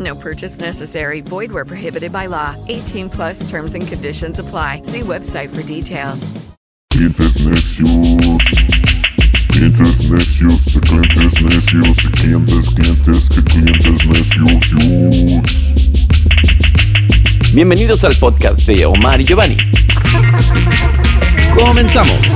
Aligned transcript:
No 0.00 0.14
purchase 0.14 0.58
necessary. 0.58 1.20
Void 1.20 1.52
where 1.52 1.66
prohibited 1.66 2.10
by 2.10 2.24
law. 2.26 2.56
18 2.68 3.10
plus 3.10 3.48
terms 3.50 3.74
and 3.74 3.86
conditions 3.86 4.38
apply. 4.38 4.80
See 4.82 5.00
website 5.00 5.50
for 5.50 5.62
details. 5.62 6.32
Clientes 6.90 7.46
necios. 7.46 8.38
Clientes 9.52 10.10
necios. 10.10 10.78
Clientes 10.80 11.42
necios. 11.42 12.10
Clientes, 12.12 12.68
clientes, 12.74 13.28
clientes 13.44 14.06
necios. 14.08 14.70
Bienvenidos 17.52 18.02
al 18.04 18.14
podcast 18.14 18.66
de 18.66 18.86
Omar 18.86 19.20
y 19.20 19.26
Giovanni. 19.26 19.58
Comenzamos. 21.54 22.26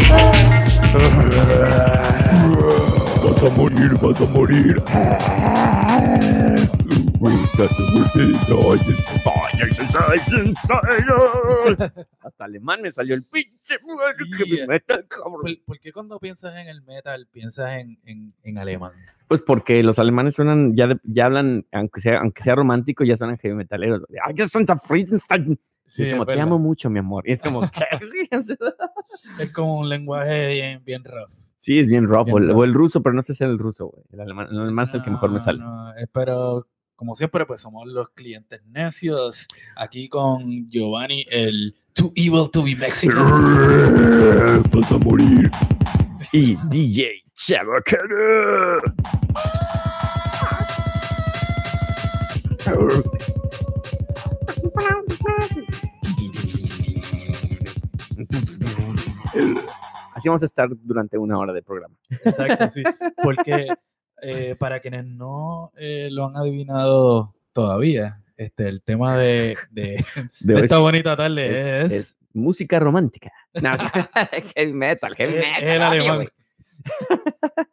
Vas 3.24 3.42
a 3.42 3.50
morir, 3.56 3.94
vas 4.02 4.20
a 4.20 4.24
morir. 4.26 4.82
Hasta 12.20 12.44
alemán 12.44 12.80
me 12.82 12.90
salió 12.92 13.14
el 13.14 13.22
pinche 13.30 13.76
metal, 14.66 15.06
cabrón. 15.08 15.40
¿Por, 15.42 15.50
por 15.64 15.78
qué 15.80 15.92
cuando 15.92 16.18
piensas 16.18 16.56
en 16.56 16.68
el 16.68 16.82
metal 16.82 17.28
piensas 17.30 17.72
en, 17.72 17.98
en, 18.04 18.34
en 18.42 18.58
alemán? 18.58 18.92
Pues 19.28 19.42
porque 19.42 19.82
los 19.82 19.98
alemanes 19.98 20.34
suenan, 20.34 20.74
ya, 20.76 20.86
de- 20.88 20.98
ya 21.04 21.26
hablan, 21.26 21.66
aunque 21.72 22.00
sea, 22.00 22.18
aunque 22.20 22.42
sea 22.42 22.54
romántico, 22.54 23.04
ya 23.04 23.16
suenan 23.16 23.38
heavy 23.38 23.54
metaleros. 23.54 24.04
Ay, 24.24 24.34
ya 24.36 24.46
son 24.48 24.66
Friedenstein. 24.66 25.58
Sí, 25.86 26.02
es 26.04 26.10
como, 26.10 26.22
es 26.24 26.28
te 26.34 26.40
amo 26.40 26.58
mucho, 26.58 26.90
mi 26.90 26.98
amor. 26.98 27.24
Y 27.28 27.32
es 27.32 27.42
como. 27.42 27.62
Es 29.38 29.52
como 29.52 29.78
un 29.78 29.88
lenguaje 29.88 30.48
bien, 30.48 30.82
bien 30.84 31.04
rough. 31.04 31.30
sí, 31.56 31.78
es 31.78 31.88
bien 31.88 32.06
rough. 32.08 32.24
Bien 32.26 32.34
o 32.36 32.38
el- 32.38 32.48
rough. 32.48 32.64
el 32.64 32.74
ruso, 32.74 33.02
pero 33.02 33.14
no 33.14 33.22
sé 33.22 33.34
si 33.34 33.44
es 33.44 33.50
el 33.50 33.58
ruso, 33.58 33.86
güey. 33.88 34.04
El 34.12 34.20
alemán, 34.20 34.48
el 34.50 34.58
alemán 34.60 34.84
es 34.86 34.94
el 34.94 35.02
que 35.02 35.10
mejor 35.10 35.30
me 35.30 35.34
No, 35.34 35.40
sale. 35.40 35.58
no, 35.58 35.92
pero 36.12 36.66
como 36.96 37.14
siempre, 37.16 37.46
pues 37.46 37.60
somos 37.60 37.86
los 37.86 38.10
clientes 38.10 38.62
necios. 38.66 39.48
Aquí 39.76 40.08
con 40.08 40.68
Giovanni, 40.68 41.26
el 41.30 41.74
Too 41.92 42.12
Evil 42.14 42.50
to 42.50 42.62
be 42.62 42.76
Mexican. 42.76 44.62
Vas 44.70 44.92
a 44.92 44.98
morir. 44.98 45.50
Y 46.32 46.56
DJ 46.68 47.24
Chabacana. 47.34 48.80
Así 60.14 60.28
vamos 60.28 60.42
a 60.42 60.46
estar 60.46 60.68
durante 60.70 61.18
una 61.18 61.38
hora 61.38 61.52
de 61.52 61.62
programa. 61.62 61.96
Exacto, 62.08 62.70
sí. 62.70 62.82
Porque 63.22 63.66
eh, 64.22 64.56
para 64.58 64.80
quienes 64.80 65.04
no 65.04 65.72
eh, 65.76 66.08
lo 66.10 66.26
han 66.26 66.36
adivinado 66.36 67.34
todavía, 67.52 68.20
este, 68.36 68.68
el 68.68 68.82
tema 68.82 69.16
de, 69.16 69.56
de, 69.70 70.04
De 70.40 70.54
de 70.54 70.60
esta 70.64 70.78
bonita 70.78 71.16
tarde 71.16 71.82
es, 71.82 71.92
es, 71.92 71.92
es 71.92 72.18
música 72.32 72.78
romántica. 72.80 73.32
No, 73.62 73.70
heavy 74.56 74.72
metal, 74.72 75.14
heavy 75.14 75.34
es- 75.34 75.40
metal. 75.40 75.62
es 75.62 75.70
el 75.70 75.82
alemán. 75.82 76.28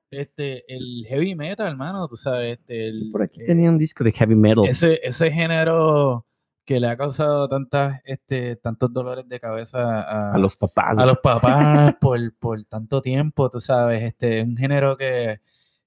Este, 0.09 0.63
el 0.73 1.05
heavy 1.07 1.35
metal, 1.35 1.67
hermano, 1.67 2.07
tú 2.07 2.17
sabes, 2.17 2.59
este, 2.59 2.87
el, 2.89 3.09
Por 3.11 3.23
aquí 3.23 3.41
eh, 3.41 3.45
tenía 3.45 3.69
un 3.69 3.77
disco 3.77 4.03
de 4.03 4.11
heavy 4.11 4.35
metal. 4.35 4.65
ese, 4.65 4.99
ese 5.03 5.31
género 5.31 6.25
que 6.65 6.79
le 6.79 6.87
ha 6.87 6.97
causado 6.97 7.47
tantas, 7.47 8.01
este, 8.03 8.55
tantos 8.57 8.91
dolores 8.93 9.27
de 9.27 9.39
cabeza 9.39 10.01
a, 10.01 10.33
a 10.33 10.37
los 10.37 10.55
papás. 10.57 10.97
a 10.97 11.05
los 11.05 11.17
papás 11.19 11.95
por, 11.99 12.19
por 12.37 12.63
tanto 12.65 13.01
tiempo, 13.01 13.49
tú 13.49 13.59
sabes, 13.59 14.01
este, 14.03 14.43
un 14.43 14.55
género 14.57 14.95
que, 14.97 15.39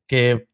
que 0.06 0.48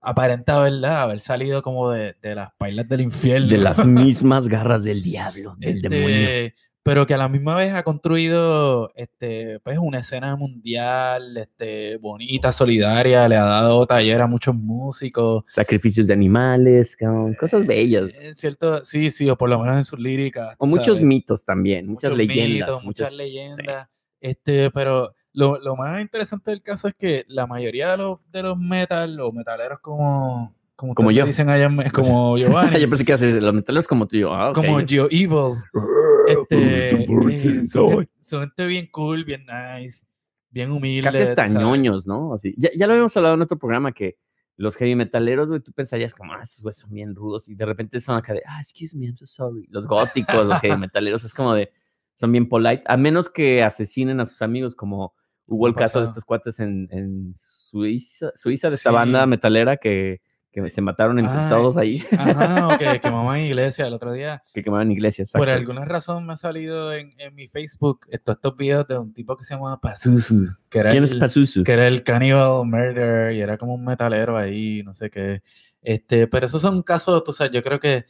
aparenta, 0.00 0.58
¿verdad? 0.60 1.02
Haber 1.02 1.20
salido 1.20 1.62
como 1.62 1.90
de, 1.90 2.14
de 2.22 2.34
las 2.34 2.50
pailas 2.56 2.88
del 2.88 3.02
infierno. 3.02 3.48
de 3.48 3.58
las 3.58 3.84
mismas 3.86 4.48
garras 4.48 4.84
del 4.84 5.02
diablo, 5.02 5.56
del 5.58 5.80
demonio. 5.80 6.08
Este, 6.08 6.54
Pero 6.82 7.06
que 7.06 7.14
a 7.14 7.18
la 7.18 7.28
misma 7.28 7.56
vez 7.56 7.74
ha 7.74 7.82
construido 7.82 8.90
este, 8.94 9.60
pues, 9.60 9.78
una 9.78 9.98
escena 10.00 10.36
mundial 10.36 11.36
este, 11.36 11.98
bonita, 11.98 12.52
solidaria, 12.52 13.28
le 13.28 13.36
ha 13.36 13.44
dado 13.44 13.86
taller 13.86 14.20
a 14.20 14.26
muchos 14.26 14.54
músicos. 14.54 15.44
Sacrificios 15.48 16.06
de 16.06 16.14
animales, 16.14 16.96
cosas 17.38 17.66
bellas. 17.66 18.08
Eh, 18.20 18.34
cierto, 18.34 18.84
sí, 18.84 19.10
sí, 19.10 19.28
o 19.28 19.36
por 19.36 19.50
lo 19.50 19.58
menos 19.58 19.76
en 19.76 19.84
sus 19.84 19.98
líricas. 19.98 20.54
O 20.58 20.66
muchos 20.66 20.98
sabes, 20.98 21.02
mitos 21.02 21.44
también, 21.44 21.86
muchas 21.86 22.10
muchos 22.10 22.26
leyendas. 22.26 22.68
mitos, 22.68 22.84
muchas, 22.84 23.10
sí. 23.10 23.16
leyendas. 23.16 23.88
Este, 24.20 24.70
pero 24.70 25.14
lo, 25.32 25.58
lo 25.58 25.76
más 25.76 26.00
interesante 26.00 26.50
del 26.50 26.62
caso 26.62 26.88
es 26.88 26.94
que 26.94 27.24
la 27.28 27.46
mayoría 27.46 27.92
de 27.92 27.96
los, 27.98 28.18
de 28.30 28.42
los 28.42 28.58
metal, 28.58 29.20
o 29.20 29.32
metaleros 29.32 29.80
como, 29.80 30.54
como, 30.78 30.94
Como 30.94 31.10
yo. 31.10 31.26
dicen 31.26 31.48
allá, 31.48 31.68
como 31.92 32.38
Giovanni, 32.38 32.78
Yo 32.78 32.88
pensé 32.88 33.04
que 33.04 33.12
haces 33.12 33.42
los 33.42 33.52
metaleros 33.52 33.88
como 33.88 34.06
tú 34.06 34.16
y 34.16 34.20
yo. 34.20 34.32
Ah, 34.32 34.52
como 34.54 34.78
Geo 34.86 35.08
Evil. 35.10 35.56
Este, 36.28 36.90
eh, 36.90 37.64
son, 37.64 38.06
son 38.20 38.40
gente 38.40 38.66
bien 38.66 38.88
cool, 38.92 39.24
bien 39.24 39.46
nice, 39.46 40.04
bien 40.50 40.70
humilde. 40.70 41.10
Casi 41.10 41.22
hasta 41.22 41.46
ñoños, 41.46 42.06
¿no? 42.06 42.34
Así. 42.34 42.54
Ya, 42.58 42.68
ya 42.76 42.86
lo 42.86 42.92
habíamos 42.92 43.16
hablado 43.16 43.34
en 43.36 43.40
otro 43.40 43.58
programa 43.58 43.92
que 43.92 44.18
los 44.58 44.76
heavy 44.76 44.94
metaleros, 44.94 45.48
güey, 45.48 45.60
tú 45.60 45.72
pensarías 45.72 46.12
como, 46.12 46.34
ah, 46.34 46.40
esos 46.42 46.62
güeyes 46.62 46.76
son 46.76 46.90
bien 46.90 47.14
rudos 47.14 47.48
y 47.48 47.54
de 47.54 47.64
repente 47.64 47.98
son 47.98 48.16
acá 48.16 48.34
de, 48.34 48.42
ah, 48.46 48.60
excuse 48.60 48.94
me, 48.94 49.06
I'm 49.06 49.16
so 49.16 49.24
sorry. 49.24 49.66
Los 49.70 49.86
góticos, 49.86 50.46
los 50.46 50.60
heavy 50.60 50.76
metaleros, 50.76 51.24
es 51.24 51.32
como 51.32 51.54
de, 51.54 51.72
son 52.14 52.30
bien 52.30 52.48
polite, 52.48 52.82
a 52.86 52.96
menos 52.96 53.30
que 53.30 53.62
asesinen 53.62 54.20
a 54.20 54.26
sus 54.26 54.42
amigos, 54.42 54.74
como 54.74 55.14
hubo 55.48 55.66
el 55.66 55.72
Ha 55.72 55.76
caso 55.76 55.98
de 55.98 56.04
pasado. 56.06 56.10
estos 56.12 56.24
cuates 56.24 56.60
en, 56.60 56.88
en 56.92 57.32
Suiza, 57.36 58.30
Suiza, 58.36 58.68
de 58.68 58.76
esta 58.76 58.90
banda 58.90 59.26
metalera 59.26 59.76
que, 59.76 60.20
que 60.52 60.70
se 60.70 60.80
mataron 60.80 61.18
entre 61.18 61.34
Ah, 61.34 61.48
todos 61.50 61.76
ahí, 61.76 62.04
Ajá, 62.16 62.68
o 62.68 62.78
que 62.78 63.00
quemaban 63.02 63.40
iglesia 63.40 63.86
el 63.86 63.94
otro 63.94 64.12
día. 64.12 64.42
que 64.54 64.62
quemaban 64.62 64.90
iglesias. 64.92 65.32
Por 65.32 65.48
exacto. 65.48 65.58
alguna 65.70 65.84
razón 65.84 66.26
me 66.26 66.32
ha 66.34 66.36
salido 66.36 66.92
en, 66.92 67.12
en 67.18 67.34
mi 67.34 67.48
Facebook 67.48 68.06
estos, 68.10 68.36
estos 68.36 68.56
videos 68.56 68.86
de 68.88 68.98
un 68.98 69.12
tipo 69.12 69.36
que 69.36 69.44
se 69.44 69.54
llama 69.54 69.80
Pazuzu, 69.80 70.46
que 70.68 70.78
era 70.80 70.90
¿Quién 70.90 71.04
es 71.04 71.12
el- 71.12 71.18
Pazuzu? 71.18 71.64
que 71.64 71.72
era 71.72 71.86
el 71.88 72.02
Cannibal 72.04 72.64
Murder 72.64 73.32
y 73.34 73.40
era 73.40 73.56
como 73.58 73.74
un 73.74 73.84
metalero 73.84 74.36
ahí, 74.36 74.82
no 74.84 74.92
sé 74.94 75.10
qué. 75.10 75.42
Este, 75.80 76.26
pero 76.26 76.46
esos 76.46 76.60
son 76.60 76.82
casos, 76.82 77.22
tú 77.24 77.32
sabes, 77.32 77.52
yo 77.52 77.62
creo 77.62 77.78
que 77.80 78.04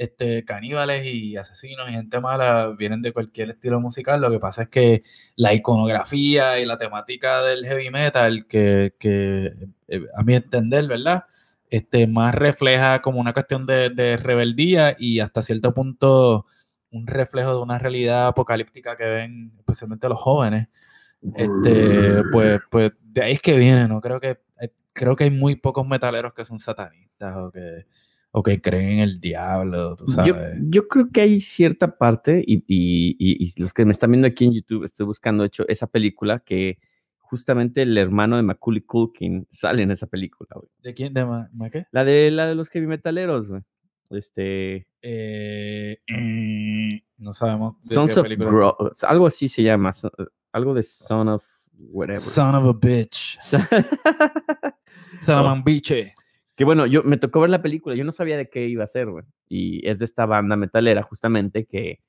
este, 0.00 0.44
caníbales 0.44 1.04
y 1.06 1.36
asesinos 1.36 1.88
y 1.88 1.92
gente 1.92 2.20
mala 2.20 2.68
vienen 2.78 3.02
de 3.02 3.12
cualquier 3.12 3.50
estilo 3.50 3.80
musical. 3.80 4.20
Lo 4.20 4.30
que 4.30 4.38
pasa 4.40 4.62
es 4.64 4.68
que 4.68 5.02
la 5.36 5.52
iconografía 5.54 6.58
y 6.60 6.66
la 6.66 6.78
temática 6.78 7.42
del 7.42 7.66
heavy 7.66 7.90
metal, 7.90 8.46
que, 8.46 8.94
que, 8.98 9.52
eh, 9.88 10.00
a 10.16 10.22
mi 10.24 10.34
entender, 10.34 10.86
¿verdad? 10.88 11.24
Este, 11.70 12.06
más 12.06 12.34
refleja 12.34 13.00
como 13.02 13.20
una 13.20 13.32
cuestión 13.32 13.66
de, 13.66 13.90
de 13.90 14.16
rebeldía 14.16 14.96
y 14.98 15.20
hasta 15.20 15.42
cierto 15.42 15.72
punto 15.74 16.46
un 16.90 17.06
reflejo 17.06 17.52
de 17.54 17.60
una 17.62 17.78
realidad 17.78 18.26
apocalíptica 18.28 18.96
que 18.96 19.04
ven 19.04 19.52
especialmente 19.58 20.08
los 20.08 20.18
jóvenes 20.20 20.68
este, 21.34 22.22
pues, 22.32 22.60
pues 22.70 22.92
de 23.02 23.22
ahí 23.22 23.32
es 23.34 23.42
que 23.42 23.56
viene, 23.58 23.88
¿no? 23.88 24.00
Creo 24.00 24.20
que, 24.20 24.38
hay- 24.58 24.70
creo 24.92 25.16
que 25.16 25.24
hay 25.24 25.30
muy 25.30 25.56
pocos 25.56 25.86
metaleros 25.86 26.32
que 26.34 26.44
son 26.44 26.58
satanistas 26.58 27.36
o 27.36 27.50
que, 27.52 27.86
o 28.32 28.42
que 28.42 28.60
creen 28.60 28.90
en 28.92 28.98
el 29.00 29.20
diablo, 29.20 29.96
tú 29.96 30.04
Yo, 30.08 30.12
sabes. 30.34 30.58
yo 30.62 30.86
creo 30.88 31.10
que 31.10 31.20
hay 31.22 31.40
cierta 31.40 31.96
parte, 31.98 32.42
y, 32.46 32.58
y- 32.68 33.16
y- 33.18 33.44
y 33.44 33.60
los 33.60 33.72
que 33.72 33.84
me 33.84 33.90
están 33.90 34.10
viendo 34.12 34.28
aquí 34.28 34.44
en 34.44 34.52
YouTube, 34.54 34.84
estoy 34.84 35.06
buscando, 35.06 35.42
de 35.42 35.48
hecho, 35.48 35.64
esa 35.68 35.86
película 35.88 36.40
que 36.40 36.78
justamente 37.18 37.82
el 37.82 37.96
hermano 37.98 38.36
de 38.36 38.42
Macaulay 38.42 38.82
Culkin 38.82 39.46
sale 39.50 39.82
en 39.82 39.90
esa 39.92 40.06
película, 40.06 40.48
güey. 40.54 40.68
¿De 40.82 40.94
quién? 40.94 41.14
¿De 41.14 41.24
ma, 41.24 41.48
ma 41.52 41.70
qué? 41.70 41.86
La 41.92 42.04
de, 42.04 42.30
la 42.30 42.46
de 42.46 42.54
los 42.56 42.68
heavy 42.70 42.86
metaleros, 42.86 43.48
güey. 43.48 43.62
Este, 44.10 44.88
Eh, 45.02 45.98
mm, 46.08 46.96
no 47.24 47.32
sabemos 47.32 47.80
de 47.82 47.94
Sons 47.94 48.14
qué 48.14 48.20
of. 48.20 48.26
Gro- 48.26 48.76
algo 49.06 49.26
así 49.28 49.46
se 49.48 49.62
llama. 49.62 49.92
algo 50.52 50.74
de 50.74 50.82
Son 50.82 51.28
of 51.28 51.44
whatever. 51.78 52.20
Son 52.20 52.54
of 52.56 52.66
a 52.66 52.72
bitch. 52.72 53.38
Salamambiche. 55.20 56.14
Que 56.60 56.64
bueno, 56.66 56.84
yo 56.84 57.02
me 57.04 57.16
tocó 57.16 57.40
ver 57.40 57.48
la 57.48 57.62
película, 57.62 57.96
yo 57.96 58.04
no 58.04 58.12
sabía 58.12 58.36
de 58.36 58.50
qué 58.50 58.66
iba 58.66 58.84
a 58.84 58.86
ser, 58.86 59.08
güey. 59.08 59.24
Y 59.48 59.88
es 59.88 59.98
de 59.98 60.04
esta 60.04 60.26
banda 60.26 60.56
metalera, 60.56 61.02
justamente, 61.02 61.64
que, 61.64 62.00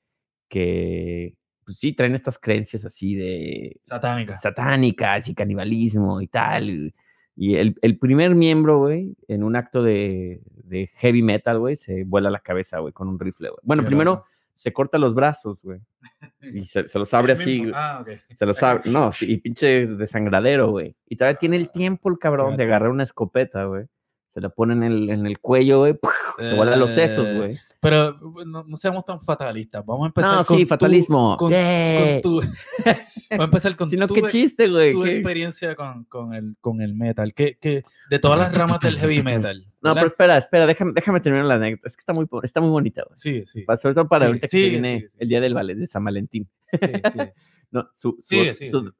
que 0.50 1.38
pues 1.64 1.78
sí, 1.78 1.94
traen 1.94 2.14
estas 2.14 2.38
creencias 2.38 2.84
así 2.84 3.14
de 3.14 3.80
Satánica. 3.84 4.36
satánicas 4.36 5.30
y 5.30 5.34
canibalismo 5.34 6.20
y 6.20 6.26
tal. 6.26 6.92
Y, 7.34 7.54
el, 7.54 7.76
el 7.80 7.98
primer 7.98 8.34
miembro, 8.34 8.76
güey, 8.80 9.16
en 9.26 9.42
un 9.42 9.56
acto 9.56 9.82
de, 9.82 10.42
de 10.64 10.90
heavy 10.96 11.22
metal, 11.22 11.58
güey, 11.58 11.74
se 11.74 12.04
vuela 12.04 12.28
la 12.28 12.40
cabeza, 12.40 12.78
güey, 12.80 12.92
con 12.92 13.08
un 13.08 13.18
rifle, 13.18 13.48
güey. 13.48 13.60
Bueno, 13.62 13.82
Qué 13.84 13.86
primero 13.86 14.10
loco. 14.16 14.26
se 14.52 14.74
corta 14.74 14.98
los 14.98 15.14
brazos, 15.14 15.62
güey. 15.62 15.80
Y 16.54 16.60
se, 16.64 16.86
se 16.88 16.98
los 16.98 17.14
abre 17.14 17.32
así. 17.32 17.70
Ah, 17.72 18.00
ok. 18.02 18.36
Se 18.36 18.44
los 18.44 18.62
abre. 18.62 18.90
No, 18.90 19.12
sí, 19.12 19.32
y 19.32 19.38
pinche 19.38 19.86
desangradero, 19.86 20.72
güey. 20.72 20.94
Y 21.06 21.16
todavía 21.16 21.38
tiene 21.38 21.56
el 21.56 21.70
tiempo 21.72 22.10
el 22.10 22.18
cabrón 22.18 22.58
de 22.58 22.64
agarrar 22.64 22.90
una 22.90 23.04
escopeta, 23.04 23.64
güey. 23.64 23.86
Se 24.32 24.40
la 24.40 24.48
pone 24.48 24.72
en 24.72 24.82
el, 24.82 25.10
en 25.10 25.26
el 25.26 25.38
cuello, 25.40 25.80
güey. 25.80 25.98
Se 26.38 26.54
vuela 26.56 26.74
los 26.76 26.90
sesos, 26.92 27.26
Eh, 27.28 27.36
güey. 27.36 27.56
Pero 27.80 28.16
no, 28.46 28.64
no 28.66 28.76
seamos 28.76 29.04
tan 29.04 29.20
fatalistas. 29.20 29.84
Vamos 29.84 30.04
a 30.04 30.06
empezar 30.06 30.30
No, 30.30 30.44
con 30.44 30.56
sí, 30.56 30.62
tu- 30.62 30.68
fatalismo. 30.68 31.36
con, 31.36 31.52
¡Yay! 31.52 32.22
con 32.22 32.22
tu, 32.22 32.40
Vamos 33.30 33.40
a 33.40 33.44
empezar 33.44 33.76
con 33.76 33.90
Sino 33.90 34.06
tu, 34.06 34.14
qué 34.14 34.22
chiste, 34.22 34.68
güey. 34.68 34.92
tu 34.92 35.02
qué- 35.02 35.12
experiencia 35.16 35.74
con, 35.74 36.04
con, 36.04 36.32
el, 36.32 36.56
con 36.62 36.80
el 36.80 36.94
metal. 36.94 37.34
Que, 37.34 37.58
que 37.60 37.82
de 38.08 38.18
todas 38.18 38.38
las 38.38 38.56
ramas 38.56 38.80
del 38.80 38.96
heavy 38.96 39.22
metal. 39.22 39.66
No, 39.82 39.90
¿verdad? 39.90 39.94
pero 39.96 40.06
espera, 40.06 40.36
espera, 40.38 40.66
déjame, 40.66 40.92
déjame 40.94 41.20
terminar 41.20 41.44
la 41.46 41.54
anécdota. 41.56 41.88
Es 41.88 41.96
que 41.96 42.00
está 42.00 42.14
muy, 42.14 42.26
está 42.42 42.60
muy 42.62 42.70
bonita, 42.70 43.02
güey. 43.06 43.16
Sí, 43.18 43.44
sí. 43.46 43.66
Sobre 43.76 43.94
todo 43.94 44.08
para 44.08 44.20
Sí, 44.20 44.26
ahorita 44.28 44.46
que 44.46 44.48
sigue, 44.48 44.70
viene 44.70 45.08
el 45.18 45.28
día 45.28 45.40
del 45.42 45.52
Vale, 45.52 45.74
de 45.74 45.86
San 45.86 46.04
Valentín. 46.04 46.48
sí, 46.70 46.78
sí. 47.12 47.18
No, 47.70 47.88
su, 47.94 48.16
su, 48.20 48.22
sigue, 48.22 48.54
su- 48.68 48.92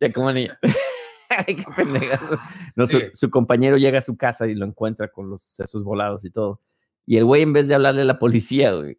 ya 0.00 0.12
como 0.12 0.32
niña. 0.32 0.58
Ay, 1.38 1.56
qué 1.56 1.64
pendejazo. 1.76 2.38
No, 2.76 2.86
su, 2.86 3.30
compañero 3.30 3.76
llega 3.76 3.98
a 3.98 4.02
su 4.02 4.16
casa 4.16 4.46
y 4.46 4.54
lo 4.54 4.66
encuentra 4.66 5.08
con 5.08 5.30
los 5.30 5.42
sesos 5.42 5.84
volados 5.84 6.24
y 6.24 6.30
todo. 6.30 6.60
Y 7.06 7.16
el 7.16 7.24
güey, 7.24 7.42
en 7.42 7.52
vez 7.52 7.68
de 7.68 7.74
hablarle 7.74 8.02
a 8.02 8.06
la 8.06 8.18
policía, 8.18 8.72
güey, 8.72 8.98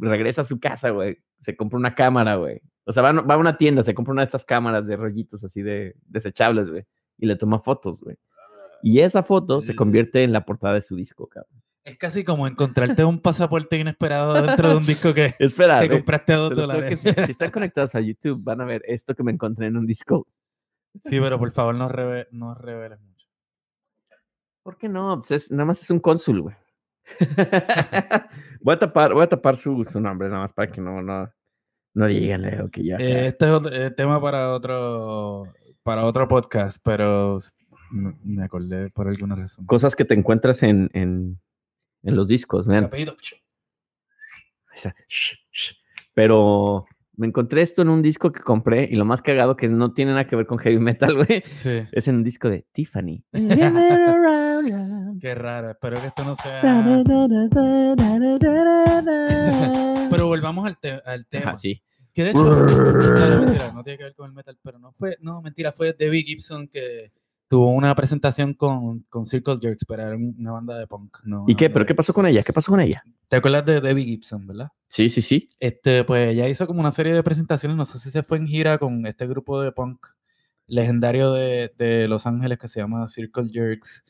regresa 0.00 0.42
a 0.42 0.44
su 0.44 0.58
casa, 0.58 0.90
güey. 0.90 1.18
Se 1.38 1.56
compra 1.56 1.78
una 1.78 1.94
cámara, 1.94 2.36
güey. 2.36 2.60
O 2.84 2.92
sea, 2.92 3.02
va, 3.02 3.10
a- 3.10 3.20
va 3.22 3.34
a 3.34 3.38
una 3.38 3.58
tienda, 3.58 3.82
se 3.82 3.94
compra 3.94 4.12
una 4.12 4.22
de 4.22 4.26
estas 4.26 4.44
cámaras 4.44 4.86
de 4.86 4.96
rollitos 4.96 5.44
así 5.44 5.62
de 5.62 5.94
desechables, 6.06 6.70
güey. 6.70 6.84
Y 7.18 7.26
le 7.26 7.36
toma 7.36 7.60
fotos, 7.60 8.00
güey. 8.00 8.16
Y 8.82 9.00
esa 9.00 9.22
foto 9.22 9.60
se 9.60 9.74
convierte 9.74 10.22
en 10.22 10.32
la 10.32 10.44
portada 10.44 10.74
de 10.74 10.82
su 10.82 10.96
disco, 10.96 11.26
cabrón. 11.26 11.62
Es 11.82 11.98
casi 11.98 12.24
como 12.24 12.46
encontrarte 12.48 13.04
un 13.04 13.20
pasaporte 13.20 13.78
inesperado 13.78 14.34
dentro 14.42 14.70
de 14.70 14.76
un 14.76 14.84
disco 14.86 15.14
que, 15.14 15.34
Espera, 15.38 15.80
que 15.80 15.88
ve, 15.88 15.94
compraste 15.96 16.32
a 16.32 16.36
dos 16.36 16.50
que 16.50 16.56
dólares. 16.56 17.00
si 17.00 17.08
están 17.30 17.52
conectados 17.52 17.94
a 17.94 18.00
YouTube, 18.00 18.42
van 18.42 18.60
a 18.60 18.64
ver 18.64 18.82
esto 18.86 19.14
que 19.14 19.22
me 19.22 19.30
encontré 19.30 19.66
en 19.68 19.76
un 19.76 19.86
disco. 19.86 20.26
Sí, 21.04 21.20
pero 21.20 21.38
por 21.38 21.52
favor 21.52 21.74
no, 21.74 21.88
reve- 21.88 22.28
no 22.30 22.54
reveles 22.54 23.00
mucho. 23.00 23.26
¿Por 24.62 24.76
qué 24.78 24.88
no? 24.88 25.18
Pues 25.18 25.30
es- 25.30 25.50
nada 25.50 25.64
más 25.66 25.80
es 25.80 25.90
un 25.90 26.00
cónsul, 26.00 26.42
güey. 26.42 26.56
voy 28.60 28.74
a 28.74 28.78
tapar, 28.78 29.12
voy 29.14 29.22
a 29.24 29.28
tapar 29.28 29.56
su, 29.56 29.84
su 29.84 30.00
nombre, 30.00 30.28
nada 30.28 30.40
más 30.42 30.52
para 30.52 30.70
que 30.70 30.80
no, 30.80 31.02
no, 31.02 31.30
no 31.94 32.06
digan 32.06 32.42
Leo 32.42 32.68
que 32.70 32.84
ya. 32.84 32.96
Eh, 32.96 33.28
este 33.28 33.44
es 33.46 33.50
otro- 33.52 33.72
eh, 33.72 33.90
tema 33.90 34.20
para 34.20 34.52
otro, 34.52 35.52
para 35.82 36.04
otro 36.04 36.26
podcast, 36.28 36.80
pero 36.84 37.38
me 37.90 38.16
me 38.24 38.44
acordé 38.44 38.90
por 38.90 39.06
alguna 39.08 39.36
razón. 39.36 39.66
Cosas 39.66 39.94
que 39.94 40.04
te 40.04 40.14
encuentras 40.14 40.62
en, 40.64 40.90
en, 40.92 41.40
en 42.02 42.16
los 42.16 42.26
discos, 42.26 42.66
shh. 45.52 45.72
Pero 46.14 46.86
me 47.16 47.26
encontré 47.26 47.62
esto 47.62 47.82
en 47.82 47.88
un 47.88 48.02
disco 48.02 48.30
que 48.32 48.40
compré 48.40 48.84
y 48.90 48.96
lo 48.96 49.04
más 49.04 49.22
cagado 49.22 49.56
que 49.56 49.68
no 49.68 49.92
tiene 49.92 50.12
nada 50.12 50.26
que 50.26 50.36
ver 50.36 50.46
con 50.46 50.58
heavy 50.58 50.78
metal, 50.78 51.14
güey. 51.16 51.42
Sí. 51.56 51.82
Es 51.92 52.08
en 52.08 52.16
un 52.16 52.24
disco 52.24 52.48
de 52.50 52.66
Tiffany. 52.72 53.24
Qué 55.20 55.34
raro. 55.34 55.70
Espero 55.70 56.00
que 56.00 56.06
esto 56.08 56.24
no 56.24 56.34
sea. 56.36 56.60
Pero 60.10 60.26
volvamos 60.26 60.66
al, 60.66 60.78
te- 60.78 61.00
al 61.04 61.26
tema. 61.26 61.48
Ajá, 61.50 61.56
sí. 61.56 61.82
Que 62.12 62.24
de 62.24 62.30
hecho, 62.30 62.38
no, 62.44 63.40
mentira, 63.44 63.72
no 63.74 63.82
tiene 63.84 63.98
que 63.98 64.04
ver 64.04 64.14
con 64.14 64.26
el 64.30 64.32
metal, 64.34 64.58
pero 64.62 64.78
no 64.78 64.92
fue, 64.92 65.16
no, 65.20 65.42
mentira, 65.42 65.72
fue 65.72 65.92
Debbie 65.92 66.22
Gibson 66.22 66.66
que 66.68 67.12
tuvo 67.48 67.70
una 67.72 67.94
presentación 67.94 68.54
con, 68.54 69.00
con 69.08 69.24
Circle 69.26 69.58
Jerks, 69.60 69.84
pero 69.86 70.02
era 70.02 70.16
un- 70.16 70.34
una 70.38 70.52
banda 70.52 70.78
de 70.78 70.86
punk. 70.86 71.18
No, 71.24 71.44
¿Y 71.46 71.54
qué? 71.54 71.70
¿Pero 71.70 71.86
qué 71.86 71.94
pasó 71.94 72.12
con 72.12 72.26
ella? 72.26 72.42
¿Qué 72.42 72.52
pasó 72.52 72.72
con 72.72 72.80
ella? 72.80 73.02
¿Te 73.28 73.36
acuerdas 73.36 73.64
de 73.66 73.80
Debbie 73.80 74.04
Gibson, 74.04 74.46
verdad? 74.46 74.68
Sí, 74.88 75.08
sí, 75.08 75.22
sí. 75.22 75.48
Este, 75.60 76.04
pues 76.04 76.30
ella 76.30 76.48
hizo 76.48 76.66
como 76.66 76.80
una 76.80 76.90
serie 76.90 77.12
de 77.12 77.22
presentaciones, 77.22 77.76
no 77.76 77.84
sé 77.86 77.98
si 77.98 78.10
se 78.10 78.22
fue 78.22 78.38
en 78.38 78.46
gira 78.46 78.78
con 78.78 79.06
este 79.06 79.26
grupo 79.26 79.60
de 79.60 79.72
punk 79.72 80.06
legendario 80.66 81.32
de, 81.32 81.72
de 81.78 82.08
Los 82.08 82.26
Ángeles 82.26 82.58
que 82.58 82.68
se 82.68 82.80
llama 82.80 83.06
Circle 83.08 83.48
Jerks. 83.52 84.04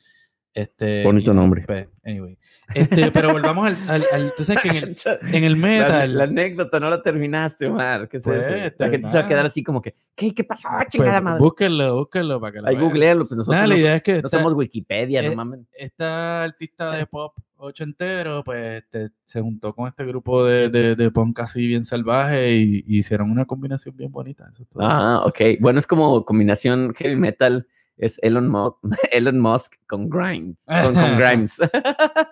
Este, 0.57 1.05
Bonito 1.05 1.35
nombre. 1.35 1.65
pues, 1.67 1.87
anyway. 2.03 2.39
Este, 2.75 3.11
pero 3.13 3.31
volvamos 3.31 3.67
al, 3.67 3.77
al, 3.89 4.05
al- 4.11 4.33
Tú 4.37 4.43
sabes 4.43 4.63
que 4.63 4.71
en 4.71 4.77
el, 4.79 4.97
en 5.35 5.45
el 5.45 5.53
La, 5.53 5.59
metal. 5.59 6.15
la 6.17 6.25
anécdota 6.25 6.81
no 6.81 6.89
la 6.89 7.03
terminaste, 7.03 7.67
Omar. 7.67 8.09
¿Qué 8.09 8.17
es 8.17 8.25
Pues, 8.25 8.43
eso? 8.43 8.55
este, 8.55 8.85
La 8.85 8.91
gente 8.91 9.07
se 9.09 9.19
va 9.19 9.25
a 9.25 9.29
quedar 9.29 9.45
así 9.45 9.63
como 9.63 9.83
que, 9.83 9.95
¿qué, 10.15 10.35
qué 10.35 10.45
pasó? 10.45 10.69
pues, 10.75 10.89
Chingada 10.89 11.21
madre. 11.21 11.41
búsquenlo, 11.41 11.97
búsquenlo 11.97 12.41
para 12.41 12.53
que 12.55 12.61
lo 12.63 12.69
Ahí 12.69 12.75
vean. 12.77 12.87
googlealo, 12.89 13.27
pues 13.29 13.37
nosotros 13.37 13.55
Nada, 13.55 13.67
no, 13.69 13.75
la 13.75 13.79
idea 13.79 13.97
es 13.97 14.03
que 14.03 14.13
no 14.13 14.17
esta, 14.19 14.29
somos 14.31 14.55
Wikipedia, 14.55 15.21
eh, 15.23 15.29
no 15.29 15.37
mames. 15.37 15.61
esta 15.79 16.43
artista 16.45 16.91
de 16.93 17.05
pop 17.07 17.37
ochentero, 17.59 18.43
pues 18.43 18.83
este, 18.83 19.11
se 19.25 19.43
juntó 19.43 19.75
con 19.75 19.89
este 19.89 20.05
grupo 20.07 20.43
de, 20.45 20.71
de, 20.71 20.97
de 20.97 21.11
punk 21.11 21.39
así 21.41 21.67
bien 21.67 21.85
salvaje 21.85 22.57
y, 22.57 22.83
y 22.87 22.99
hicieron 22.99 23.31
una 23.31 23.45
combinación 23.45 23.95
bien 23.95 24.11
bonita. 24.11 24.49
Eso 24.51 24.63
es 24.63 24.69
todo. 24.71 24.83
Ah, 24.83 25.21
ok. 25.27 25.39
Bueno, 25.61 25.79
es 25.79 25.87
como 25.87 26.25
combinación 26.25 26.95
heavy 26.95 27.17
metal. 27.17 27.67
Es 27.97 28.19
Elon, 28.23 28.49
Mu- 28.49 28.75
Elon 29.13 29.39
Musk 29.41 29.75
con 29.87 30.09
Grimes. 30.11 30.65
Con, 30.67 30.95
con 30.95 31.17
Grimes. 31.19 31.59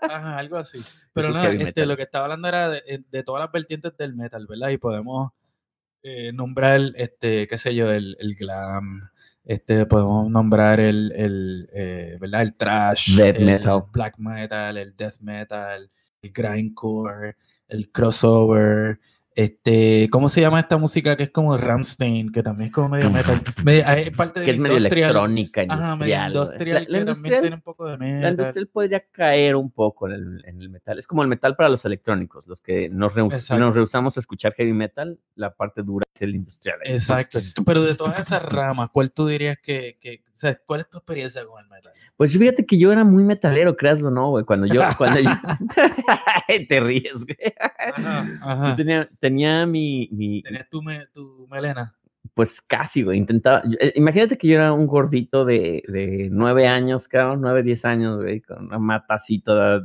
Ajá, 0.02 0.38
algo 0.38 0.56
así. 0.58 0.78
Pero 1.14 1.28
es 1.28 1.34
nada, 1.36 1.50
heavy 1.50 1.62
este, 1.64 1.86
lo 1.86 1.96
que 1.96 2.02
estaba 2.02 2.24
hablando 2.26 2.48
era 2.48 2.68
de, 2.68 2.82
eh, 2.86 3.02
de 3.10 3.22
todas 3.22 3.40
las 3.42 3.52
vertientes 3.52 3.96
del 3.96 4.14
metal, 4.14 4.46
¿verdad? 4.48 4.68
Y 4.70 4.78
podemos 4.78 5.30
eh, 6.02 6.32
nombrar, 6.32 6.80
este, 6.96 7.46
qué 7.46 7.56
sé 7.58 7.74
yo, 7.74 7.90
el, 7.90 8.16
el 8.20 8.34
glam, 8.34 9.08
este, 9.44 9.86
podemos 9.86 10.28
nombrar 10.30 10.80
el, 10.80 11.12
el 11.16 11.68
eh, 11.72 12.18
¿verdad? 12.20 12.42
El 12.42 12.56
trash, 12.56 13.16
Death 13.16 13.36
el 13.36 13.46
metal. 13.46 13.84
black 13.92 14.18
metal, 14.18 14.76
el 14.76 14.94
death 14.96 15.20
metal, 15.20 15.90
el 16.20 16.30
grindcore, 16.32 17.36
el 17.68 17.90
crossover, 17.90 19.00
este, 19.34 20.08
¿cómo 20.10 20.28
se 20.28 20.40
llama 20.40 20.60
esta 20.60 20.76
música 20.76 21.16
que 21.16 21.24
es 21.24 21.30
como 21.30 21.56
Ramstein, 21.56 22.30
que 22.30 22.42
también 22.42 22.68
es 22.68 22.74
como 22.74 22.88
medio 22.88 23.10
metal? 23.10 23.40
Es 23.66 24.10
parte 24.12 24.40
de 24.40 24.46
que 24.46 24.52
es 24.52 24.58
medio 24.58 24.76
industrial. 24.76 25.10
electrónica, 25.10 25.64
Ajá, 25.68 25.96
medio 25.96 26.14
industrial. 26.14 26.32
industrial, 26.34 26.86
La- 26.88 26.98
industrial- 27.00 27.40
tiene 27.40 27.56
un 27.56 27.62
poco 27.62 27.86
de 27.88 27.98
metal. 27.98 28.22
La 28.22 28.28
industrial 28.30 28.66
podría 28.68 29.00
caer 29.10 29.56
un 29.56 29.70
poco 29.70 30.06
en 30.08 30.14
el, 30.14 30.44
en 30.46 30.60
el 30.60 30.68
metal. 30.70 30.98
Es 30.98 31.06
como 31.06 31.22
el 31.22 31.28
metal 31.28 31.56
para 31.56 31.68
los 31.68 31.84
electrónicos. 31.84 32.46
Los 32.46 32.60
que 32.60 32.88
nos, 32.88 33.16
Exacto. 33.16 33.58
nos 33.64 33.74
rehusamos 33.74 34.16
a 34.16 34.20
escuchar 34.20 34.54
heavy 34.54 34.72
metal, 34.72 35.18
la 35.34 35.50
parte 35.54 35.82
dura 35.82 36.04
es 36.14 36.22
el 36.22 36.34
industrial. 36.34 36.78
Exacto. 36.84 37.38
Pero 37.66 37.82
de 37.82 37.94
todas 37.96 38.18
esas 38.20 38.42
ramas, 38.42 38.90
¿cuál 38.92 39.10
tú 39.10 39.26
dirías 39.26 39.56
que, 39.62 39.98
sea, 40.36 40.58
cuál 40.66 40.80
es 40.80 40.88
tu 40.90 40.98
experiencia 40.98 41.44
con 41.46 41.62
el 41.62 41.68
metal? 41.70 41.92
Pues 42.16 42.36
fíjate 42.36 42.64
que 42.66 42.78
yo 42.78 42.92
era 42.92 43.04
muy 43.04 43.22
metalero, 43.24 43.76
créaslo, 43.76 44.10
¿no, 44.10 44.30
güey? 44.30 44.44
Cuando 44.44 44.66
yo, 44.66 44.80
cuando 44.98 45.20
yo... 45.20 45.30
Te 46.68 46.80
ríes, 46.80 47.24
güey. 47.24 47.36
Ajá, 47.94 48.26
Yo 48.26 48.38
ajá. 48.46 48.76
tenía, 48.76 49.08
tenía 49.20 49.66
mi, 49.66 50.08
mi, 50.12 50.42
¿Tenías 50.42 50.68
tu, 50.68 50.82
me- 50.82 51.06
tu 51.06 51.46
melena? 51.50 51.94
pues 52.34 52.60
casi, 52.60 53.02
güey, 53.02 53.18
intentaba, 53.18 53.62
yo- 53.64 53.76
eh, 53.80 53.92
imagínate 53.96 54.36
que 54.36 54.48
yo 54.48 54.54
era 54.56 54.72
un 54.72 54.86
gordito 54.86 55.44
de, 55.44 55.84
de 55.86 56.28
nueve 56.32 56.66
años, 56.66 57.06
cabrón, 57.06 57.40
nueve, 57.40 57.62
diez 57.62 57.84
años, 57.84 58.20
güey, 58.20 58.40
con 58.40 58.64
una 58.66 58.78
mata 58.78 59.14
así 59.14 59.40
toda 59.40 59.84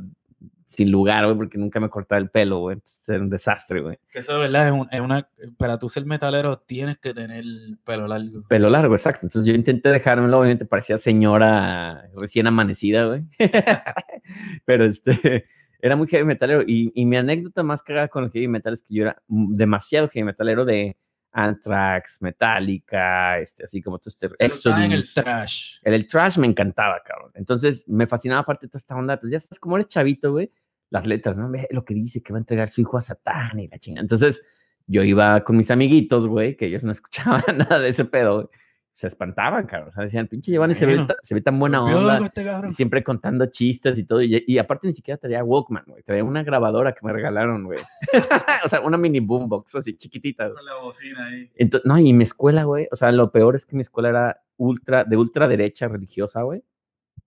sin 0.70 0.88
lugar, 0.92 1.24
güey, 1.24 1.36
porque 1.36 1.58
nunca 1.58 1.80
me 1.80 1.88
cortaba 1.88 2.20
el 2.20 2.30
pelo, 2.30 2.60
güey, 2.60 2.78
era 3.08 3.18
un 3.18 3.28
desastre, 3.28 3.80
güey. 3.80 3.98
Que 4.12 4.20
eso, 4.20 4.38
¿verdad? 4.38 4.68
Es, 4.68 4.72
un- 4.72 4.86
es 4.92 5.00
una, 5.00 5.28
para 5.58 5.80
tú 5.80 5.88
ser 5.88 6.06
metalero 6.06 6.58
tienes 6.60 6.96
que 6.98 7.12
tener 7.12 7.42
pelo 7.84 8.06
largo. 8.06 8.44
Pelo 8.48 8.70
largo, 8.70 8.94
exacto. 8.94 9.26
Entonces 9.26 9.48
yo 9.48 9.56
intenté 9.56 9.88
dejármelo, 9.90 10.38
obviamente 10.38 10.66
parecía 10.66 10.96
señora 10.96 12.08
recién 12.14 12.46
amanecida, 12.46 13.04
güey. 13.06 13.24
Pero 14.64 14.84
este, 14.84 15.46
era 15.80 15.96
muy 15.96 16.06
heavy 16.06 16.24
metalero. 16.24 16.62
Y, 16.64 16.92
y 16.94 17.04
mi 17.04 17.16
anécdota 17.16 17.64
más 17.64 17.82
cagada 17.82 18.06
con 18.06 18.22
el 18.24 18.30
heavy 18.30 18.46
metal 18.46 18.72
es 18.74 18.82
que 18.82 18.94
yo 18.94 19.02
era 19.02 19.20
demasiado 19.26 20.08
heavy 20.08 20.24
metalero 20.24 20.64
de 20.64 20.96
Anthrax, 21.32 22.20
Metallica, 22.20 23.38
este, 23.38 23.64
así 23.64 23.80
como 23.80 23.98
todo 23.98 24.10
este 24.10 24.26
estás 24.38 24.66
en 24.66 24.92
el 24.92 25.00
Exodus. 25.00 25.14
trash. 25.14 25.78
El, 25.82 25.94
el 25.94 26.06
trash 26.06 26.38
me 26.38 26.46
encantaba, 26.46 27.00
cabrón. 27.04 27.30
Entonces 27.34 27.88
me 27.88 28.06
fascinaba 28.06 28.40
aparte 28.42 28.66
toda 28.68 28.78
esta 28.78 28.96
onda. 28.96 29.18
Pues 29.18 29.32
ya 29.32 29.40
sabes, 29.40 29.60
como 29.60 29.76
eres 29.76 29.88
chavito, 29.88 30.32
güey, 30.32 30.50
las 30.90 31.06
letras, 31.06 31.36
¿no? 31.36 31.50
Ve 31.50 31.68
lo 31.70 31.84
que 31.84 31.94
dice, 31.94 32.22
que 32.22 32.32
va 32.32 32.38
a 32.38 32.40
entregar 32.40 32.68
su 32.68 32.80
hijo 32.80 32.98
a 32.98 33.02
Satán 33.02 33.58
y 33.58 33.68
la 33.68 33.78
chingada. 33.78 34.02
Entonces 34.02 34.44
yo 34.86 35.02
iba 35.04 35.44
con 35.44 35.56
mis 35.56 35.70
amiguitos, 35.70 36.26
güey, 36.26 36.56
que 36.56 36.66
ellos 36.66 36.84
no 36.84 36.92
escuchaban 36.92 37.58
nada 37.58 37.78
de 37.78 37.88
ese 37.88 38.04
pedo, 38.04 38.34
güey. 38.34 38.48
Se 38.92 39.06
espantaban, 39.06 39.66
cabrón. 39.66 39.88
O 39.88 39.92
sea, 39.92 40.04
decían, 40.04 40.26
pinche 40.26 40.52
Giovanni 40.52 40.74
se 40.74 40.84
ve, 40.84 40.96
Bueno. 40.96 41.14
se 41.22 41.34
ve 41.34 41.40
tan 41.40 41.58
buena 41.58 41.82
onda. 41.82 42.18
este 42.18 42.44
y 42.68 42.72
siempre 42.72 43.02
contando 43.02 43.46
chistes 43.46 43.98
y 43.98 44.04
todo. 44.04 44.20
Y, 44.22 44.44
y 44.46 44.58
aparte 44.58 44.86
ni 44.86 44.92
siquiera 44.92 45.16
traía 45.18 45.42
Walkman, 45.42 45.84
güey. 45.86 46.02
Traía 46.02 46.24
una 46.24 46.42
grabadora 46.42 46.92
que 46.92 47.06
me 47.06 47.12
regalaron, 47.12 47.64
güey. 47.64 47.78
o 48.64 48.68
sea, 48.68 48.80
una 48.80 48.98
mini 48.98 49.20
boombox 49.20 49.76
así 49.76 49.96
chiquitita. 49.96 50.44
güey. 50.44 50.56
Con 50.56 50.66
la 50.66 50.74
bocina 50.76 51.26
ahí. 51.26 51.50
Entonces, 51.56 51.86
no, 51.88 51.98
y 51.98 52.12
mi 52.12 52.24
escuela, 52.24 52.64
güey. 52.64 52.88
O 52.92 52.96
sea, 52.96 53.10
lo 53.12 53.30
peor 53.32 53.54
es 53.56 53.64
que 53.64 53.76
mi 53.76 53.82
escuela 53.82 54.08
era 54.10 54.42
ultra, 54.56 55.04
de 55.04 55.16
ultraderecha 55.16 55.88
religiosa, 55.88 56.42
güey. 56.42 56.62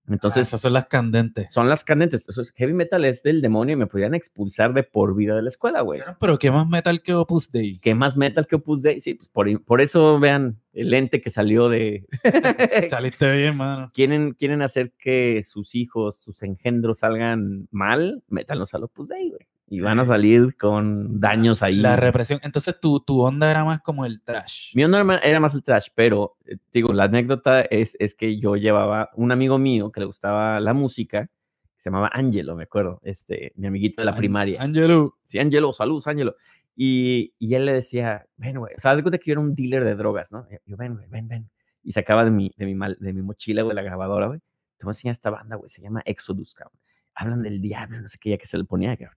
Entonces, 0.06 0.16
Entonces, 0.16 0.48
esas 0.50 0.62
son 0.62 0.74
las 0.74 0.88
candentes. 0.88 1.54
son 1.54 1.70
las 1.70 1.84
candentes. 1.86 2.28
Eso 2.28 2.42
es, 2.42 2.52
heavy 2.52 2.74
metal 2.74 3.06
es 3.06 3.24
del 3.24 3.42
demonio 3.42 3.74
y 3.74 3.78
me 3.78 3.88
podrían 3.88 4.14
expulsar 4.14 4.74
de 4.74 4.84
por 4.84 5.16
vida 5.16 5.34
de 5.36 5.42
la 5.42 5.48
escuela, 5.48 5.80
güey. 5.82 6.02
Pero, 6.02 6.18
Pero 6.20 6.40
qué 6.40 6.52
más 6.52 6.68
metal 6.68 7.02
que 7.02 7.14
Opus 7.14 7.52
Dei. 7.52 7.80
¿Qué 7.80 7.96
más 7.96 8.18
metal 8.18 8.46
que 8.46 8.58
Opus 8.58 8.82
Dei? 8.82 9.00
Sí, 9.00 9.14
pues 9.14 9.30
por, 9.30 9.64
por 9.64 9.80
eso 9.80 10.20
vean 10.20 10.60
el 10.74 10.94
ente 10.94 11.22
que 11.22 11.30
salió 11.30 11.70
de... 11.70 12.06
Saliste 12.90 13.32
bien, 13.36 13.56
mano. 13.56 13.92
quieren, 13.94 14.34
quieren 14.34 14.62
hacer 14.62 14.92
que 14.98 15.42
sus 15.44 15.74
hijos, 15.74 16.20
sus 16.22 16.44
engendros 16.44 17.00
salgan 17.00 17.68
mal, 17.72 18.24
métanlos 18.28 18.74
al 18.74 18.84
Opus 18.84 19.08
Dei, 19.08 19.30
güey. 19.30 19.48
Y 19.68 19.80
van 19.80 20.00
a 20.00 20.06
salir 20.06 20.56
con 20.58 21.20
daños 21.20 21.64
ahí. 21.64 21.78
La 21.78 21.96
represión. 21.96 22.40
Entonces 22.44 22.80
tu, 22.80 23.00
tu 23.00 23.22
onda 23.22 23.50
era 23.50 23.64
más 23.64 23.82
como 23.82 24.06
el 24.06 24.22
trash. 24.22 24.76
Mi 24.76 24.84
onda 24.84 25.00
era- 25.02 25.18
era 25.20 25.40
más 25.40 25.56
el 25.56 25.64
trash, 25.64 25.88
pero 25.96 26.36
eh, 26.46 26.58
digo, 26.72 26.94
la 26.94 27.06
anécdota 27.06 27.62
es, 27.62 27.96
es 28.00 28.14
que 28.14 28.38
yo 28.40 28.56
llevaba 28.56 29.10
un 29.16 29.32
amigo 29.32 29.58
mío 29.58 29.92
que 29.92 30.02
le 30.02 30.06
gustaba 30.06 30.60
la 30.60 30.74
música, 30.74 31.26
que 31.28 31.82
se 31.82 31.90
llamaba 31.90 32.12
Angelo, 32.14 32.56
me 32.56 32.64
acuerdo, 32.64 33.00
este, 33.04 33.54
mi 33.56 33.68
amiguito 33.68 34.02
de 34.02 34.06
la 34.06 34.12
An- 34.12 34.18
primaria. 34.18 34.62
Angelo. 34.62 35.18
Sí, 35.24 35.40
Angelo, 35.40 35.74
saludos, 35.74 36.08
Angelo. 36.08 36.36
Y, 36.76 37.34
y 37.40 37.56
él 37.56 37.66
le 37.66 37.74
decía, 37.74 38.26
ven, 38.38 38.58
güey, 38.60 38.74
o 38.76 38.80
sea, 38.80 38.92
haz 38.92 38.98
de 38.98 39.04
cuenta 39.04 39.18
que 39.18 39.26
yo 39.30 39.34
era 39.34 39.42
un 39.42 39.56
dealer 39.56 39.84
de 39.86 39.96
drogas, 39.96 40.32
¿no? 40.32 40.46
Y 40.52 40.70
Yo, 40.70 40.76
ven, 40.78 40.96
güey, 40.96 41.08
ven, 41.10 41.28
ven. 41.28 41.50
Y 41.84 41.92
sacaba 41.94 42.26
de 42.26 42.32
mi, 42.32 42.52
de 42.58 42.66
mi, 42.66 42.76
mal- 42.76 42.98
de 43.00 43.14
mi 43.14 43.22
mochila, 43.22 43.62
güey, 43.64 43.76
la 43.76 43.82
grabadora, 43.82 44.28
güey. 44.28 44.40
Te 44.78 44.86
voy 44.86 44.90
a 44.90 44.92
enseñar 44.92 45.14
esta 45.14 45.30
banda, 45.30 45.56
güey, 45.56 45.70
se 45.70 45.82
llama 45.82 46.02
Exodus, 46.06 46.54
cabrón. 46.54 46.78
Hablan 47.16 47.44
del 47.44 47.62
diablo, 47.62 48.02
no 48.02 48.08
sé 48.08 48.18
qué, 48.20 48.32
ya 48.32 48.38
que 48.38 48.48
se 48.48 48.58
le 48.58 48.64
ponía. 48.64 48.96
que- 48.98 49.08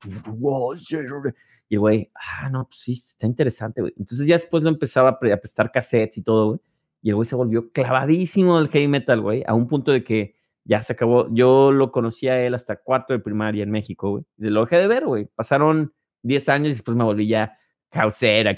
Y 1.69 1.75
el 1.75 1.81
güey, 1.81 2.11
ah, 2.15 2.49
no, 2.51 2.67
pues 2.69 2.81
sí, 2.81 2.93
está 2.93 3.27
interesante, 3.27 3.81
güey. 3.81 3.93
Entonces 3.99 4.27
ya 4.27 4.37
después 4.37 4.63
lo 4.63 4.69
empezaba 4.69 5.09
a, 5.11 5.19
pre- 5.19 5.33
a 5.33 5.37
prestar 5.39 5.73
cassettes 5.73 6.19
y 6.19 6.23
todo, 6.23 6.47
güey. 6.49 6.61
Y 7.03 7.09
el 7.11 7.15
güey 7.17 7.27
se 7.27 7.35
volvió 7.37 7.71
clavadísimo 7.73 8.59
del 8.59 8.69
heavy 8.69 8.89
metal, 8.89 9.21
güey, 9.21 9.43
a 9.47 9.55
un 9.55 9.67
punto 9.69 9.93
de 9.93 10.03
que 10.05 10.37
ya 10.65 10.83
se 10.83 10.93
acabó. 10.95 11.29
Yo 11.33 11.71
lo 11.73 11.93
conocí 11.93 12.29
a 12.29 12.45
él 12.45 12.55
hasta 12.55 12.77
cuarto 12.77 13.13
de 13.13 13.19
primaria 13.21 13.63
en 13.63 13.71
México, 13.71 14.11
güey. 14.11 14.25
Y 14.39 14.45
lo 14.51 14.63
dejé 14.63 14.77
de 14.79 14.87
ver, 14.89 15.05
güey. 15.07 15.27
Pasaron 15.35 15.93
10 16.23 16.49
años 16.49 16.67
y 16.69 16.73
después 16.73 16.97
me 16.97 17.05
volví 17.05 17.29
ya 17.29 17.57
causera. 17.91 18.55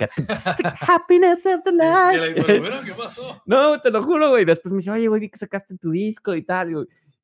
Happiness 0.81 1.47
of 1.47 1.63
the 1.65 1.73
night. 1.75 2.35
¿qué 2.85 2.93
pasó? 2.97 3.43
No, 3.47 3.81
te 3.81 3.91
lo 3.91 4.03
juro, 4.03 4.31
güey. 4.31 4.45
Después 4.45 4.73
me 4.73 4.79
dice, 4.79 4.91
oye, 4.91 5.09
güey, 5.09 5.21
vi 5.21 5.29
que 5.31 5.39
sacaste 5.39 5.77
tu 5.77 5.91
disco 5.91 6.35
y 6.35 6.43
tal. 6.43 6.71
Y, 6.73 6.75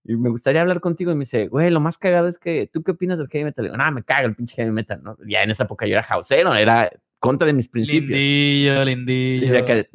y 0.04 0.16
me 0.16 0.28
gustaría 0.30 0.60
hablar 0.60 0.80
contigo. 0.80 1.10
Y 1.10 1.14
me 1.14 1.20
dice, 1.20 1.48
güey, 1.48 1.70
lo 1.70 1.80
más 1.80 1.98
cagado 1.98 2.28
es 2.28 2.38
que, 2.38 2.68
¿tú 2.72 2.82
qué 2.82 2.92
opinas 2.92 3.18
del 3.18 3.28
heavy 3.28 3.44
metal? 3.44 3.64
Le 3.64 3.70
digo, 3.70 3.82
no, 3.82 3.90
me 3.92 4.02
caga 4.04 4.26
el 4.26 4.36
pinche 4.36 4.54
heavy 4.56 4.70
metal, 4.70 5.02
¿no? 5.02 5.16
Ya 5.26 5.42
en 5.42 5.50
esa 5.50 5.64
época 5.64 5.86
yo 5.86 5.94
era 5.94 6.06
hausero, 6.08 6.54
era 6.54 6.90
contra 7.18 7.46
de 7.46 7.54
mis 7.54 7.68
principios. 7.68 8.10
Lindillo, 8.18 8.82
Y 8.82 8.84
lindillo. 8.86 9.58
acá 9.58 9.74
de, 9.76 9.88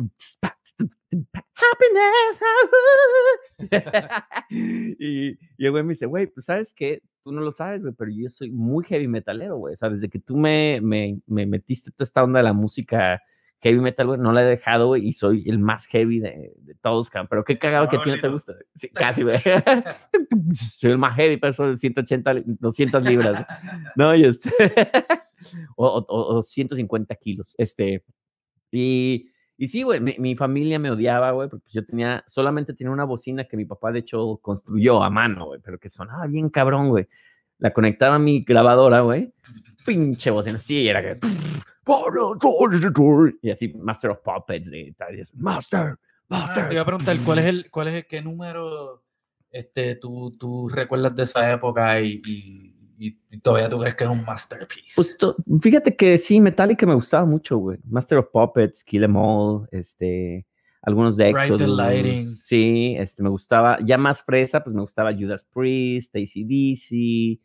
Happiness. 1.56 2.40
y, 4.50 5.38
y 5.58 5.66
el 5.66 5.72
güey 5.72 5.84
me 5.84 5.90
dice, 5.90 6.06
güey, 6.06 6.28
pues 6.28 6.46
sabes 6.46 6.74
qué, 6.74 7.02
tú 7.24 7.32
no 7.32 7.42
lo 7.42 7.52
sabes, 7.52 7.82
güey, 7.82 7.94
pero 7.98 8.12
yo 8.12 8.30
soy 8.30 8.52
muy 8.52 8.84
heavy 8.86 9.08
metalero, 9.08 9.58
güey. 9.58 9.74
O 9.74 9.78
sea, 9.78 9.90
desde 9.90 10.10
que 10.10 10.20
tú 10.20 10.38
me, 10.38 10.80
me, 10.82 11.20
me 11.28 11.46
metiste 11.46 11.92
toda 11.92 12.06
esta 12.06 12.24
onda 12.24 12.40
de 12.40 12.44
la 12.44 12.54
música 12.54 13.22
heavy 13.62 13.80
metal, 13.80 14.08
güey, 14.08 14.20
no 14.20 14.32
la 14.32 14.42
he 14.44 14.46
dejado, 14.46 14.88
güey, 14.88 15.08
y 15.08 15.14
soy 15.14 15.44
el 15.48 15.60
más 15.60 15.86
heavy 15.88 16.20
de, 16.20 16.54
de 16.58 16.76
todos, 16.76 17.10
cabrón. 17.10 17.28
Pero 17.30 17.44
qué 17.44 17.60
cagado 17.60 17.88
que 17.90 17.98
a 17.98 18.02
ti 18.02 18.10
no 18.10 18.20
te 18.22 18.28
gusta. 18.30 18.54
Sí, 18.76 18.90
casi, 18.90 19.24
güey. 19.24 19.38
soy 20.56 20.92
el 20.92 20.98
más 20.98 21.16
heavy, 21.16 21.38
peso 21.38 21.74
180, 21.74 22.34
li- 22.34 22.44
200 22.46 23.04
libras. 23.04 23.46
No, 23.96 24.16
y 24.16 24.24
este. 24.24 24.50
o- 25.76 26.06
o 26.08 26.42
150 26.42 27.16
kilos. 27.16 27.56
Este. 27.58 28.04
Y, 28.72 29.30
y 29.58 29.68
sí, 29.68 29.84
güey, 29.84 30.00
mi, 30.00 30.16
mi 30.20 30.36
familia 30.36 30.80
me 30.80 30.92
odiaba, 30.92 31.32
güey, 31.32 31.50
porque 31.50 31.64
pues 31.64 31.74
yo 31.74 31.86
tenía, 31.86 32.24
solamente 32.28 32.74
tenía 32.74 32.92
una 32.92 33.04
bocina 33.04 33.46
que 33.46 33.58
mi 33.58 33.66
papá, 33.66 33.92
de 33.92 34.00
hecho, 34.00 34.38
construyó 34.42 35.04
a 35.04 35.10
mano, 35.10 35.48
güey, 35.48 35.60
pero 35.64 35.80
que 35.80 35.90
sonaba 35.90 36.28
bien 36.28 36.50
cabrón, 36.50 36.90
güey. 36.90 37.08
La 37.60 37.72
conectaba 37.72 38.16
a 38.16 38.20
mi 38.20 38.42
grabadora, 38.44 39.02
güey. 39.02 39.34
Pinche 39.86 40.32
bocina, 40.32 40.58
sí, 40.58 40.88
era 40.88 41.02
que. 41.02 41.20
Y 43.42 43.50
así, 43.52 43.70
Master 43.76 44.12
of 44.12 44.20
Puppets, 44.20 44.70
y 44.72 44.92
tal, 44.94 45.16
y 45.16 45.22
es, 45.22 45.34
Master, 45.36 45.96
Ah, 46.32 46.42
Master. 46.46 46.68
te 46.68 46.74
iba 46.76 46.84
a 46.84 46.86
preguntar, 46.86 47.18
¿cuál 47.26 47.40
es 47.40 47.46
el, 47.46 47.72
cuál 47.72 47.88
es 47.88 47.94
el, 47.96 48.06
qué 48.06 48.22
número 48.22 49.04
este, 49.52 49.96
tú, 49.96 50.36
tú 50.38 50.70
recuerdas 50.70 51.16
de 51.16 51.24
esa 51.24 51.52
época 51.52 52.00
y, 52.02 52.22
y- 52.26 52.76
y 53.00 53.40
todavía 53.40 53.68
tú 53.70 53.80
crees 53.80 53.96
que 53.96 54.04
es 54.04 54.10
un 54.10 54.24
masterpiece? 54.24 54.94
Pues, 54.96 55.18
to- 55.18 55.36
fíjate 55.60 55.96
que 55.96 56.18
sí, 56.20 56.40
Metallica 56.40 56.86
me 56.86 56.94
gustaba 56.94 57.26
mucho, 57.26 57.58
güey. 57.58 57.80
Master 57.90 58.20
of 58.20 58.28
Puppets, 58.32 58.84
Kill 58.84 59.06
'Em 59.06 59.16
All, 59.16 59.68
este, 59.72 60.46
algunos 60.84 61.18
de 61.18 61.30
Exodus. 61.30 61.68
Lighting. 61.68 62.28
Sí, 62.28 62.96
este, 63.00 63.24
me 63.24 63.30
gustaba, 63.30 63.80
ya 63.84 63.98
más 63.98 64.22
fresa, 64.24 64.62
pues 64.64 64.76
me 64.76 64.82
gustaba 64.82 65.12
Judas 65.14 65.48
Priest, 65.52 66.16
ACDC, 66.16 67.40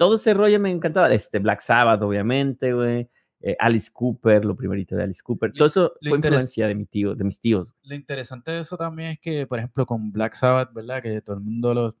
todo 0.00 0.14
ese 0.14 0.32
rollo 0.32 0.58
me 0.58 0.70
encantaba. 0.70 1.12
Este, 1.12 1.38
Black 1.40 1.60
Sabbath, 1.60 2.00
obviamente, 2.00 2.72
güey. 2.72 3.06
eh, 3.42 3.54
Alice 3.58 3.90
Cooper, 3.92 4.44
lo 4.46 4.56
primerito 4.56 4.96
de 4.96 5.02
Alice 5.02 5.20
Cooper. 5.22 5.50
Lo- 5.50 5.54
Todo 5.56 5.66
eso 5.68 5.92
lo 6.00 6.08
fue 6.10 6.18
influencia 6.18 6.66
de 6.66 6.74
mi 6.74 6.86
tío, 6.86 7.14
de 7.14 7.22
mis 7.24 7.38
tíos. 7.38 7.74
Lo 7.82 7.94
interesante 7.94 8.50
de 8.50 8.60
eso 8.60 8.76
también 8.78 9.10
es 9.10 9.20
que, 9.20 9.46
por 9.46 9.58
ejemplo, 9.58 9.84
con 9.84 10.10
Black 10.10 10.32
Sabbath, 10.34 10.72
¿verdad? 10.72 11.02
Que 11.02 11.20
todo 11.20 11.36
el 11.36 11.42
mundo 11.42 11.72
los, 11.74 11.94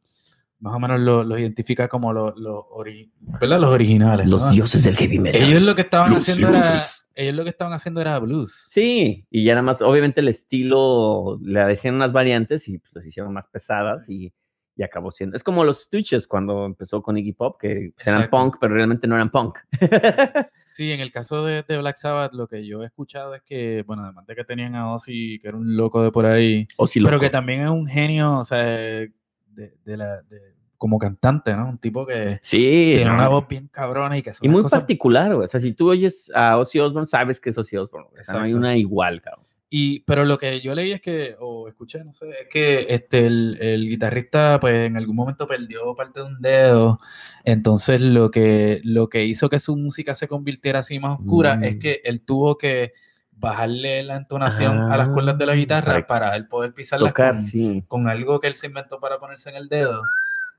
más 0.60 0.74
o 0.74 0.78
menos 0.78 1.00
los 1.00 1.26
los 1.26 1.38
identifica 1.38 1.88
como 1.88 2.12
los, 2.12 2.32
los, 2.36 2.64
ori- 2.72 3.10
los 3.40 3.64
originales. 3.64 4.26
Los 4.28 4.42
¿no? 4.42 4.50
dioses 4.50 4.82
del 4.84 4.96
heavy 4.96 5.18
metal. 5.18 5.42
Ellos 5.42 5.62
lo 5.62 5.74
que 5.74 5.82
estaban 5.82 6.12
haciendo 6.14 6.48
era, 6.48 6.80
ellos 7.14 7.34
lo 7.36 7.44
que 7.44 7.50
estaban 7.50 7.72
haciendo 7.74 8.00
era 8.02 8.18
blues. 8.18 8.66
Sí, 8.68 9.26
y 9.30 9.44
ya 9.44 9.52
nada 9.54 9.62
más, 9.62 9.80
obviamente 9.82 10.20
el 10.20 10.28
estilo, 10.28 11.38
le 11.42 11.60
decían 11.64 11.94
unas 11.96 12.12
variantes 12.12 12.66
y 12.68 12.78
pues 12.78 12.92
los 12.94 13.04
hicieron 13.06 13.32
más 13.32 13.46
pesadas 13.48 14.08
y, 14.10 14.32
y 14.80 14.82
acabó 14.82 15.10
siendo. 15.10 15.36
Es 15.36 15.44
como 15.44 15.62
los 15.62 15.82
Stooges 15.82 16.26
cuando 16.26 16.64
empezó 16.64 17.02
con 17.02 17.18
Iggy 17.18 17.34
Pop, 17.34 17.60
que 17.60 17.92
pues, 17.94 18.06
eran 18.06 18.30
punk, 18.30 18.56
pero 18.58 18.74
realmente 18.74 19.06
no 19.06 19.14
eran 19.14 19.30
punk. 19.30 19.58
Sí, 20.72 20.92
en 20.92 21.00
el 21.00 21.10
caso 21.10 21.44
de, 21.44 21.64
de 21.66 21.78
Black 21.78 21.96
Sabbath, 21.96 22.32
lo 22.32 22.46
que 22.46 22.64
yo 22.64 22.84
he 22.84 22.86
escuchado 22.86 23.34
es 23.34 23.42
que, 23.42 23.82
bueno, 23.88 24.04
además 24.04 24.24
de 24.26 24.36
que 24.36 24.44
tenían 24.44 24.76
a 24.76 24.92
Ozzy, 24.94 25.40
que 25.40 25.48
era 25.48 25.56
un 25.56 25.76
loco 25.76 26.00
de 26.00 26.12
por 26.12 26.26
ahí, 26.26 26.68
o 26.76 26.86
si 26.86 27.00
pero 27.00 27.18
que 27.18 27.28
también 27.28 27.62
es 27.62 27.70
un 27.70 27.88
genio, 27.88 28.38
o 28.38 28.44
sea, 28.44 28.58
de, 28.58 29.12
de 29.56 29.96
la, 29.96 30.22
de- 30.22 30.54
como 30.78 30.96
cantante, 30.98 31.54
¿no? 31.56 31.68
Un 31.68 31.78
tipo 31.78 32.06
que 32.06 32.38
Sí, 32.40 32.92
tiene 32.94 33.06
no, 33.06 33.14
una 33.16 33.28
voz 33.28 33.48
bien 33.48 33.66
cabrona 33.66 34.16
y 34.16 34.22
que 34.22 34.30
Y 34.40 34.48
muy 34.48 34.62
cosas 34.62 34.78
particular, 34.80 35.34
güey. 35.34 35.44
O 35.44 35.48
sea, 35.48 35.58
si 35.60 35.72
tú 35.72 35.90
oyes 35.90 36.30
a 36.34 36.56
Ozzy 36.56 36.78
Osbourne, 36.78 37.06
sabes 37.06 37.40
que 37.40 37.50
es 37.50 37.58
Ozzy 37.58 37.76
Osbourne. 37.76 38.08
O 38.18 38.24
sea, 38.24 38.34
no 38.36 38.44
hay 38.44 38.54
una 38.54 38.76
igual, 38.76 39.20
cabrón. 39.20 39.44
Y, 39.72 40.00
pero 40.00 40.24
lo 40.24 40.36
que 40.36 40.60
yo 40.60 40.74
leí 40.74 40.90
es 40.90 41.00
que, 41.00 41.36
o 41.38 41.68
escuché, 41.68 42.02
no 42.02 42.12
sé, 42.12 42.28
es 42.42 42.48
que 42.50 42.86
este, 42.88 43.24
el, 43.26 43.56
el 43.60 43.88
guitarrista, 43.88 44.58
pues 44.60 44.86
en 44.88 44.96
algún 44.96 45.14
momento 45.14 45.46
perdió 45.46 45.94
parte 45.94 46.18
de 46.20 46.26
un 46.26 46.40
dedo. 46.40 46.98
Entonces, 47.44 48.00
lo 48.00 48.32
que, 48.32 48.80
lo 48.82 49.08
que 49.08 49.24
hizo 49.24 49.48
que 49.48 49.60
su 49.60 49.76
música 49.76 50.14
se 50.14 50.26
convirtiera 50.26 50.80
así 50.80 50.98
más 50.98 51.20
oscura 51.20 51.60
es 51.62 51.76
Mm. 51.76 51.78
que 51.78 52.00
él 52.04 52.20
tuvo 52.20 52.58
que 52.58 52.94
bajarle 53.32 54.02
la 54.02 54.16
entonación 54.16 54.76
a 54.92 54.96
las 54.96 55.08
cuerdas 55.10 55.38
de 55.38 55.46
la 55.46 55.52
Ah, 55.52 55.56
guitarra 55.56 55.92
para 55.92 56.06
para 56.06 56.36
él 56.36 56.46
poder 56.48 56.74
pisarlas 56.74 57.08
Tocar, 57.10 57.34
con, 57.34 57.40
sí. 57.40 57.84
con 57.88 58.08
algo 58.08 58.40
que 58.40 58.48
él 58.48 58.56
se 58.56 58.66
inventó 58.66 58.98
para 58.98 59.18
ponerse 59.20 59.50
en 59.50 59.56
el 59.56 59.68
dedo. 59.68 60.02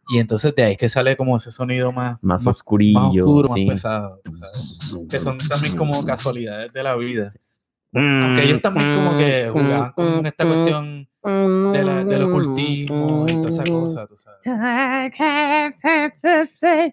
Y 0.09 0.19
entonces 0.19 0.55
de 0.55 0.63
ahí 0.63 0.71
es 0.71 0.77
que 0.77 0.89
sale 0.89 1.15
como 1.17 1.35
ese 1.37 1.51
sonido 1.51 1.91
más, 1.91 2.13
Más, 2.23 2.43
más, 2.45 2.47
oscurillo. 2.47 2.97
más 2.99 3.11
oscuro, 3.17 3.49
sí. 3.53 3.65
más 3.65 3.73
pesado. 3.75 4.21
¿sabes? 4.23 5.07
Que 5.09 5.19
son 5.19 5.37
también 5.37 5.75
como 5.75 6.03
casualidades 6.05 6.71
de 6.73 6.81
la 6.81 6.95
vida. 6.95 7.31
Aunque 7.93 8.43
ellos 8.43 8.61
también 8.61 8.95
como 8.95 9.17
que 9.17 9.49
jugaban 9.51 9.91
con 9.93 10.25
esta 10.25 10.45
cuestión 10.47 11.07
de 11.73 11.83
la- 11.83 12.03
del 12.05 12.21
ocultismo 12.23 13.25
y 13.27 13.33
toda 13.33 13.49
esa 13.49 13.63
cosa, 13.63 14.07
tú 14.07 14.15
sabes. 14.17 14.39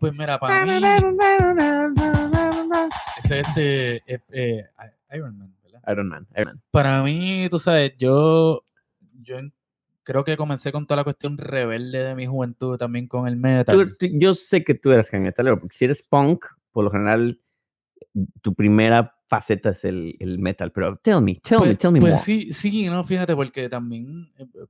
Pues 0.00 0.12
mira, 0.12 0.38
para 0.38 0.64
mí, 0.64 0.80
ese 3.18 3.40
este 3.40 3.96
eh, 4.06 4.20
eh, 4.32 4.64
Iron 5.14 5.36
Man, 5.38 5.54
¿verdad? 5.62 5.80
Iron 5.90 6.08
Man, 6.08 6.26
Iron 6.34 6.46
Man. 6.46 6.62
Para 6.70 7.02
mí, 7.02 7.48
tú 7.50 7.58
sabes, 7.58 7.92
yo, 7.98 8.64
yo 9.22 9.36
creo 10.02 10.24
que 10.24 10.36
comencé 10.36 10.72
con 10.72 10.86
toda 10.86 10.96
la 10.98 11.04
cuestión 11.04 11.36
rebelde 11.38 12.02
de 12.04 12.14
mi 12.14 12.26
juventud 12.26 12.76
también 12.76 13.06
con 13.06 13.26
el 13.28 13.36
metal. 13.36 13.76
Tú- 13.76 13.96
tú- 13.98 14.06
yo 14.18 14.34
sé 14.34 14.64
que 14.64 14.74
tú 14.74 14.90
heavy 14.90 15.18
metalero, 15.24 15.58
porque 15.60 15.76
si 15.76 15.84
eres 15.84 16.02
punk, 16.02 16.44
por 16.72 16.84
lo 16.84 16.90
general, 16.90 17.40
tu 18.42 18.54
primera 18.54 19.14
faceta 19.28 19.70
es 19.70 19.84
el, 19.84 20.16
el 20.20 20.38
metal. 20.38 20.72
Pero 20.72 20.96
tell 21.02 21.20
me, 21.20 21.36
tell 21.36 21.58
me, 21.60 21.64
Pues, 21.66 21.78
tell 21.78 21.92
me 21.92 22.00
pues 22.00 22.12
more. 22.12 22.22
sí, 22.22 22.52
sí, 22.52 22.86
no, 22.86 23.04
fíjate, 23.04 23.34
porque 23.36 23.68
también 23.68 24.32
eh, 24.38 24.46
eh, 24.54 24.66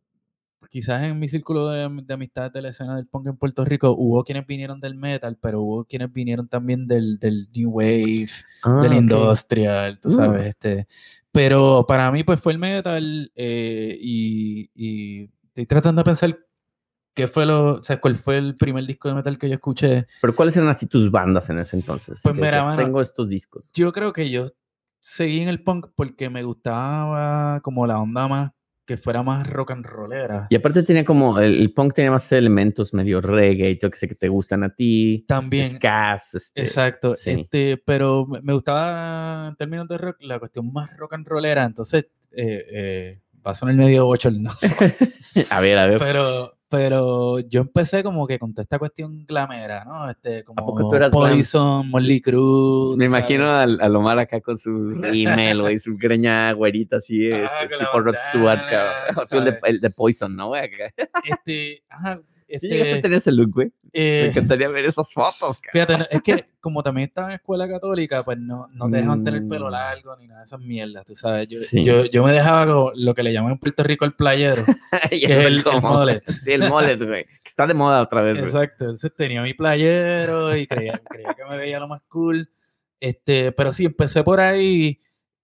quizás 0.71 1.03
en 1.05 1.19
mi 1.19 1.29
círculo 1.29 1.69
de, 1.69 1.85
am- 1.85 2.05
de 2.05 2.63
la 2.63 2.69
escena 2.69 2.97
del 2.97 3.07
punk 3.07 3.29
en 3.29 3.37
Puerto 3.37 3.65
Rico 3.65 3.95
hubo 3.97 4.25
quienes 4.25 4.47
vinieron 4.47 4.81
del 4.81 4.95
metal, 4.97 5.39
pero 5.41 5.63
hubo 5.63 5.85
quienes 5.85 6.13
vinieron 6.13 6.49
también 6.49 6.87
del, 6.87 7.19
del 7.19 7.49
new 7.55 7.71
wave, 7.71 8.29
Ah, 8.65 8.81
del 8.83 8.93
ok. 8.93 8.99
industrial, 9.01 10.01
tú 10.01 10.09
Mm. 10.11 10.13
sabes, 10.13 10.47
este. 10.47 10.89
Pero 11.31 11.85
para 11.87 12.11
mí, 12.11 12.25
pues 12.25 12.41
fue 12.41 12.53
el 12.53 12.59
metal 12.59 13.31
eh, 13.35 13.97
y, 14.01 14.71
y 14.75 15.31
estoy 15.47 15.67
tratando 15.67 16.01
de 16.01 16.05
pensar 16.05 16.39
qué 17.19 17.27
fue 17.27 17.45
lo, 17.45 17.81
o 17.81 17.83
sea, 17.83 18.01
cuál 18.01 18.15
fue 18.15 18.39
el 18.39 18.55
primer 18.55 18.87
disco 18.87 19.09
de 19.09 19.17
metal 19.17 19.37
que 19.39 19.49
yo 19.49 19.55
escuché. 19.55 20.07
Pero 20.21 20.37
¿cuáles 20.37 20.57
eran 20.57 20.69
así 20.69 20.87
tus 20.87 21.11
bandas 21.11 21.51
en 21.51 21.59
ese 21.59 21.75
entonces? 21.75 22.21
Pues 22.23 22.33
mira, 22.37 22.65
mano, 22.65 22.81
tengo 22.81 23.01
estos 23.01 23.29
discos. 23.29 23.73
Yo 23.75 23.91
creo 23.91 24.13
que 24.13 24.31
yo 24.31 24.47
seguí 25.01 25.41
en 25.41 25.49
el 25.49 25.61
punk 25.61 25.89
porque 25.97 26.31
me 26.31 26.45
gustaba 26.45 27.61
como 27.63 27.89
la 27.89 27.99
onda 27.99 28.29
más, 28.29 28.53
que 28.87 28.97
fuera 28.97 29.25
más 29.25 29.51
rock 29.51 29.73
and 29.73 29.85
rollera. 29.85 30.47
Y 30.49 30.55
aparte 30.55 30.85
tenía 30.85 31.05
como, 31.05 31.41
el, 31.41 31.61
el 31.61 31.75
punk 31.75 31.93
tenía 31.93 32.13
más 32.13 32.31
elementos 32.31 32.95
medio 32.95 33.21
reggae, 33.21 33.71
y 33.71 33.79
todo 33.81 33.91
que 33.91 33.99
sé 33.99 34.07
que 34.07 34.15
te 34.15 34.29
gustan 34.29 34.63
a 34.63 34.73
ti. 34.73 35.25
También. 35.27 35.71
Scas, 35.71 36.37
este, 36.37 36.61
Exacto, 36.61 37.17
sí. 37.17 37.31
este, 37.33 37.83
pero 37.85 38.27
me 38.27 38.41
me 38.43 38.53
gustaba 38.53 39.49
en 39.49 39.57
términos 39.57 39.89
de 39.89 39.99
rock 39.99 40.19
la 40.21 40.39
cuestión 40.39 40.73
más 40.73 40.97
rock 40.97 41.15
and 41.15 41.27
rollera, 41.27 41.65
entonces 41.65 42.07
eh, 42.31 42.65
eh, 42.71 43.21
va 43.45 43.51
a 43.51 43.55
sonar 43.57 43.75
medio 43.75 44.05
bochornoso, 44.05 44.69
A 45.51 45.61
ver, 45.61 45.79
a 45.79 45.87
ver. 45.89 45.99
pero, 45.99 46.58
pero 46.69 47.39
yo 47.41 47.63
empecé 47.63 48.03
como 48.03 48.27
que 48.27 48.39
con 48.39 48.53
toda 48.53 48.63
esta 48.63 48.79
cuestión 48.79 49.25
glamera, 49.27 49.85
¿no? 49.85 50.11
Este, 50.11 50.45
como 50.45 50.65
poco 50.67 50.91
tú 50.91 50.97
eras 50.97 51.11
glam? 51.13 51.31
Poison, 51.31 51.89
Molly 51.91 52.21
Cruz, 52.21 52.97
Me 52.97 53.07
imagino 53.07 53.45
sabes. 53.53 53.75
al, 53.75 53.81
al 53.81 53.97
Omar 53.97 54.19
acá 54.19 54.41
con 54.41 54.59
su 54.59 54.71
rímel, 55.03 55.63
güey, 55.63 55.79
su 55.79 55.97
greña 55.97 56.53
güerita 56.53 56.97
así, 56.99 57.33
Ajá, 57.33 57.63
este, 57.63 57.79
tipo 57.79 58.01
Rod 58.01 58.17
Stewart, 58.17 58.61
cabrón. 58.69 59.27
El 59.33 59.45
de, 59.45 59.59
el 59.65 59.81
de 59.81 59.91
Poison, 59.91 60.35
¿no, 60.37 60.49
güey? 60.49 60.71
Este, 61.25 61.83
ajá, 61.89 62.21
Sí 62.57 62.67
llegaste 62.69 62.89
a 62.93 62.97
este, 62.97 63.03
tener 63.03 63.19
ese 63.19 63.33
look, 63.33 63.51
güey. 63.53 63.73
Me 63.93 64.01
eh, 64.01 64.27
encantaría 64.29 64.69
ver 64.69 64.85
esas 64.87 65.13
fotos, 65.13 65.61
cabrón. 65.61 65.73
Fíjate, 65.73 65.99
no, 65.99 66.07
es 66.11 66.23
que 66.23 66.47
como 66.61 66.83
también 66.83 67.09
estaba 67.09 67.29
en 67.29 67.35
escuela 67.35 67.69
católica, 67.69 68.25
pues 68.25 68.39
no, 68.39 68.69
no 68.73 68.89
te 68.89 68.97
dejaban 68.97 69.23
tener 69.25 69.43
el 69.43 69.49
pelo 69.49 69.69
Mm. 69.69 69.73
largo 69.73 70.17
ni 70.17 70.27
nada 70.29 70.41
de 70.41 70.45
esas 70.45 70.61
mierdas, 70.61 71.05
tú 71.05 71.15
sabes. 71.15 71.49
Yo, 71.51 71.59
Sí. 71.61 71.85
yo, 71.85 72.05
yo 72.07 72.23
me 72.25 72.33
dejaba 72.33 72.67
como 72.67 72.93
lo 72.95 73.15
que 73.15 73.23
le 73.23 73.33
llaman 73.33 73.53
en 73.53 73.59
Puerto 73.59 73.83
Rico 73.83 74.05
el 74.05 74.15
playero. 74.15 74.65
Que 75.11 75.17
es 75.17 75.45
el- 75.45 75.57
el 75.59 75.65
como- 75.65 75.81
mullet. 75.99 76.23
Sí, 76.27 76.53
el 76.53 76.69
mullet, 76.69 76.97
güey. 76.97 77.25
Que 77.25 77.33
está 77.45 77.67
de 77.67 77.75
moda 77.75 78.01
otra 78.03 78.23
vez. 78.23 78.39
Exacto, 78.39 78.85
entonces 78.85 79.13
tenía 79.15 79.43
mi 79.43 79.53
playero 79.55 80.57
y 80.57 80.67
creía, 80.67 81.01
creía 81.09 81.35
que 81.35 81.45
me 81.45 81.57
veía 81.57 81.79
lo 81.81 81.89
más 81.89 82.03
cool. 82.09 82.49
Este, 83.01 83.53
pero 83.53 83.73
sí, 83.73 83.85
empecé 83.87 84.25
por 84.25 84.41
ahí 84.41 84.99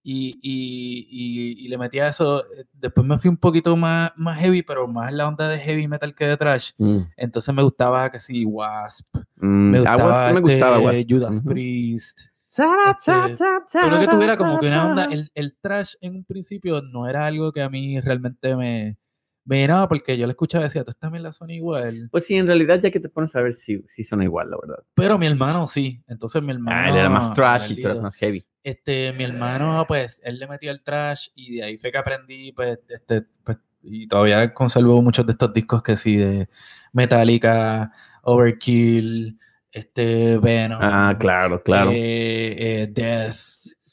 y, 0.07 0.37
y, 0.39 1.07
y, 1.09 1.65
y 1.65 1.67
le 1.67 1.77
metía 1.79 2.07
eso. 2.07 2.41
eh, 2.45 2.65
Después 2.73 3.07
me 3.07 3.17
fui 3.17 3.27
un 3.29 3.37
poquito 3.37 3.75
más, 3.75 4.11
más 4.15 4.39
heavy, 4.39 4.61
pero 4.61 4.87
más 4.87 5.11
la 5.11 5.27
onda 5.27 5.49
de 5.49 5.57
heavy 5.57 5.87
metal 5.87 6.13
que 6.13 6.25
de 6.27 6.37
trash. 6.37 6.71
Mm, 6.77 6.99
Entonces 7.17 7.53
me 7.55 7.63
gustaba 7.63 8.11
que 8.11 8.19
sí, 8.19 8.45
Wasp. 8.45 9.07
mm, 9.37 9.45
Me 9.71 9.77
gustaba, 9.79 10.05
Wasp, 10.07 10.33
me 10.35 10.39
gustaba, 10.41 10.75
este, 10.77 10.85
Wasp. 10.85 11.09
Judas. 11.11 11.41
Priest. 11.43 12.19
Este, 12.47 13.81
Pero 13.81 13.99
que 13.99 14.07
tuviera 14.07 14.37
como 14.37 14.59
que 14.59 14.67
una 14.67 14.85
onda, 14.87 15.05
el, 15.05 15.29
el 15.33 15.57
trash 15.59 15.95
en 15.99 16.15
un 16.17 16.23
principio 16.23 16.81
no 16.83 17.07
era 17.09 17.25
algo 17.25 17.51
que 17.51 17.61
a 17.63 17.69
mí 17.69 17.99
realmente 17.99 18.55
me, 18.55 18.97
llenaba 19.45 19.87
porque 19.87 20.17
yo 20.17 20.25
le 20.25 20.31
escuchaba 20.31 20.63
y 20.63 20.67
decía, 20.67 20.83
tú 20.83 20.91
también 20.93 21.23
la 21.23 21.31
son 21.31 21.49
igual. 21.51 22.09
Pues 22.11 22.25
sí, 22.25 22.35
en 22.35 22.47
realidad, 22.47 22.79
ya 22.81 22.89
que 22.89 22.99
te 22.99 23.09
pones 23.09 23.35
a 23.35 23.41
ver, 23.41 23.53
sí, 23.53 23.83
sí 23.87 24.03
son 24.03 24.23
igual, 24.23 24.49
la 24.49 24.57
verdad. 24.59 24.83
Pero 24.93 25.17
mi 25.17 25.27
hermano 25.27 25.67
sí, 25.67 26.01
entonces 26.07 26.41
mi 26.41 26.51
hermano... 26.51 26.77
Ah, 26.77 26.89
él 26.89 26.97
era 26.97 27.09
más 27.09 27.33
trash 27.33 27.71
y 27.71 27.81
tú 27.81 27.87
eras 27.87 28.01
más 28.01 28.15
heavy. 28.15 28.45
Este, 28.63 29.13
mi 29.13 29.23
hermano, 29.23 29.85
pues, 29.87 30.19
él 30.23 30.39
le 30.39 30.47
metió 30.47 30.71
el 30.71 30.81
trash 30.81 31.27
y 31.35 31.57
de 31.57 31.63
ahí 31.63 31.77
fue 31.77 31.91
que 31.91 31.97
aprendí, 31.99 32.51
pues, 32.51 32.79
este, 32.89 33.23
pues, 33.43 33.59
y 33.83 34.07
todavía 34.07 34.51
conservo 34.53 34.99
muchos 35.03 35.25
de 35.27 35.33
estos 35.33 35.53
discos 35.53 35.83
que 35.83 35.95
sí, 35.95 36.15
de 36.15 36.49
Metallica, 36.91 37.91
Overkill, 38.23 39.37
este, 39.71 40.39
Venom. 40.39 40.79
Ah, 40.81 41.15
claro, 41.19 41.61
claro. 41.61 41.91
eh, 41.91 42.55
eh, 42.57 42.87
Death. 42.91 43.35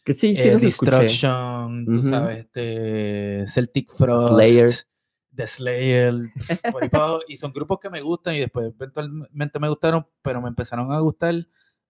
que 0.02 0.14
sí, 0.14 0.34
sí 0.34 0.48
eh, 0.48 0.52
escuché. 0.52 0.66
Destruction, 0.66 1.84
tú 1.84 2.02
sabes, 2.02 2.38
este, 2.38 3.44
Celtic 3.46 3.92
Frost, 3.92 4.28
Slayer. 4.28 4.70
The 5.34 5.46
Slayer, 5.46 6.14
y 7.28 7.36
son 7.36 7.52
grupos 7.52 7.78
que 7.80 7.90
me 7.90 8.02
gustan 8.02 8.34
y 8.34 8.40
después 8.40 8.72
eventualmente 8.78 9.58
me 9.58 9.68
gustaron, 9.68 10.06
pero 10.20 10.42
me 10.42 10.48
empezaron 10.48 10.92
a 10.92 10.98
gustar 11.00 11.34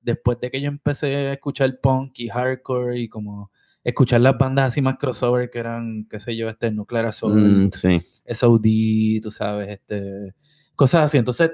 después 0.01 0.39
de 0.41 0.51
que 0.51 0.61
yo 0.61 0.69
empecé 0.69 1.15
a 1.15 1.33
escuchar 1.35 1.79
punk 1.81 2.21
y 2.21 2.29
hardcore 2.29 2.99
y 2.99 3.09
como 3.09 3.51
escuchar 3.85 4.21
las 4.21 4.39
bandas 4.39 4.69
así 4.69 4.81
más 4.81 4.97
crossover 4.99 5.51
que 5.51 5.59
eran, 5.59 6.07
qué 6.09 6.21
sé 6.21 6.37
yo, 6.37 6.49
este 6.49 6.71
Nuclear 6.71 7.07
Assault, 7.07 7.37
Mm, 7.37 7.71
sí. 7.73 8.01
SOD, 8.27 9.21
tú 9.23 9.31
sabes, 9.31 9.69
este, 9.69 10.35
cosas 10.76 11.02
así. 11.02 11.19
Entonces, 11.19 11.50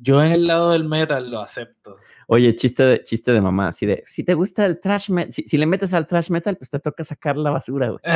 yo 0.00 0.22
en 0.22 0.32
el 0.32 0.46
lado 0.46 0.70
del 0.70 0.84
metal 0.84 1.30
lo 1.30 1.40
acepto. 1.40 1.96
Oye, 2.26 2.54
chiste 2.56 2.84
de, 2.84 3.02
chiste 3.02 3.32
de 3.32 3.40
mamá, 3.40 3.68
así 3.68 3.86
de, 3.86 4.02
si 4.06 4.22
te 4.22 4.34
gusta 4.34 4.66
el 4.66 4.80
trash 4.80 5.10
metal, 5.10 5.32
si, 5.32 5.42
si 5.44 5.56
le 5.56 5.66
metes 5.66 5.94
al 5.94 6.06
trash 6.06 6.30
metal, 6.30 6.56
pues 6.56 6.68
te 6.68 6.78
toca 6.78 7.02
sacar 7.02 7.36
la 7.36 7.50
basura, 7.50 7.88
güey. 7.88 8.00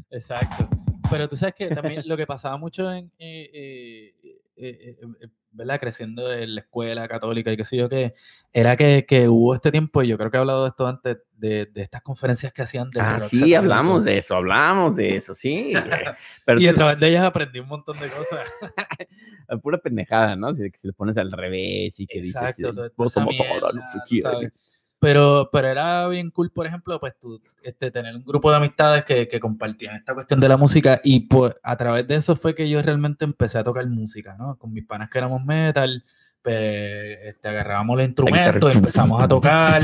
Exacto. 0.10 0.68
Pero 1.10 1.28
tú 1.28 1.36
sabes 1.36 1.54
que 1.54 1.68
también 1.68 2.02
lo 2.06 2.16
que 2.16 2.26
pasaba 2.26 2.56
mucho 2.56 2.90
en, 2.90 3.10
eh, 3.18 3.50
eh, 3.52 4.14
eh, 4.56 4.96
eh, 5.00 5.16
eh, 5.22 5.28
¿verdad? 5.52 5.80
Creciendo 5.80 6.32
en 6.32 6.54
la 6.54 6.60
escuela 6.60 7.08
católica 7.08 7.50
y 7.50 7.56
qué 7.56 7.64
sé 7.64 7.76
yo 7.76 7.88
qué, 7.88 8.14
era 8.52 8.76
que, 8.76 9.04
que 9.06 9.28
hubo 9.28 9.54
este 9.54 9.70
tiempo, 9.70 10.02
y 10.02 10.08
yo 10.08 10.18
creo 10.18 10.30
que 10.30 10.36
he 10.36 10.40
hablado 10.40 10.64
de 10.64 10.68
esto 10.68 10.86
antes, 10.86 11.18
de, 11.32 11.66
de 11.66 11.82
estas 11.82 12.02
conferencias 12.02 12.52
que 12.52 12.62
hacían 12.62 12.88
del 12.90 13.02
Ah, 13.02 13.18
rock 13.18 13.28
sí, 13.28 13.54
hablamos 13.54 14.04
de 14.04 14.18
eso, 14.18 14.36
hablamos 14.36 14.96
de 14.96 15.16
eso, 15.16 15.34
sí. 15.34 15.72
Pero 16.46 16.60
Y 16.60 16.68
a 16.68 16.74
través 16.74 17.00
de 17.00 17.08
ellas 17.08 17.24
aprendí 17.24 17.58
un 17.58 17.68
montón 17.68 17.98
de 17.98 18.08
cosas. 18.10 18.46
pura 19.62 19.78
pendejada, 19.78 20.36
¿no? 20.36 20.54
Si, 20.54 20.70
si 20.74 20.86
le 20.86 20.92
pones 20.92 21.16
al 21.16 21.32
revés 21.32 21.98
y 21.98 22.06
que 22.06 22.20
dices, 22.20 22.36
Exacto, 22.42 22.74
toda 22.74 22.90
vos 22.96 23.12
somos 23.12 23.34
todos, 23.36 23.74
no 23.74 23.82
sé. 23.86 24.52
Pero, 25.00 25.48
pero 25.50 25.68
era 25.68 26.06
bien 26.08 26.30
cool, 26.30 26.50
por 26.50 26.66
ejemplo, 26.66 27.00
pues 27.00 27.14
tú 27.18 27.40
este, 27.62 27.90
tener 27.90 28.14
un 28.14 28.22
grupo 28.22 28.50
de 28.50 28.58
amistades 28.58 29.04
que, 29.04 29.26
que 29.26 29.40
compartían 29.40 29.96
esta 29.96 30.12
cuestión 30.12 30.38
de 30.40 30.48
la 30.48 30.58
música 30.58 31.00
y 31.02 31.20
pues 31.20 31.54
a 31.62 31.76
través 31.76 32.06
de 32.06 32.16
eso 32.16 32.36
fue 32.36 32.54
que 32.54 32.68
yo 32.68 32.82
realmente 32.82 33.24
empecé 33.24 33.58
a 33.58 33.64
tocar 33.64 33.86
música, 33.86 34.36
¿no? 34.38 34.56
Con 34.58 34.74
mis 34.74 34.84
panas 34.84 35.08
que 35.08 35.16
éramos 35.16 35.42
metal, 35.42 36.04
pues 36.42 37.18
este, 37.24 37.48
agarrábamos 37.48 37.96
los 37.96 38.06
instrumentos, 38.06 38.76
empezamos 38.76 39.22
a 39.22 39.28
tocar, 39.28 39.82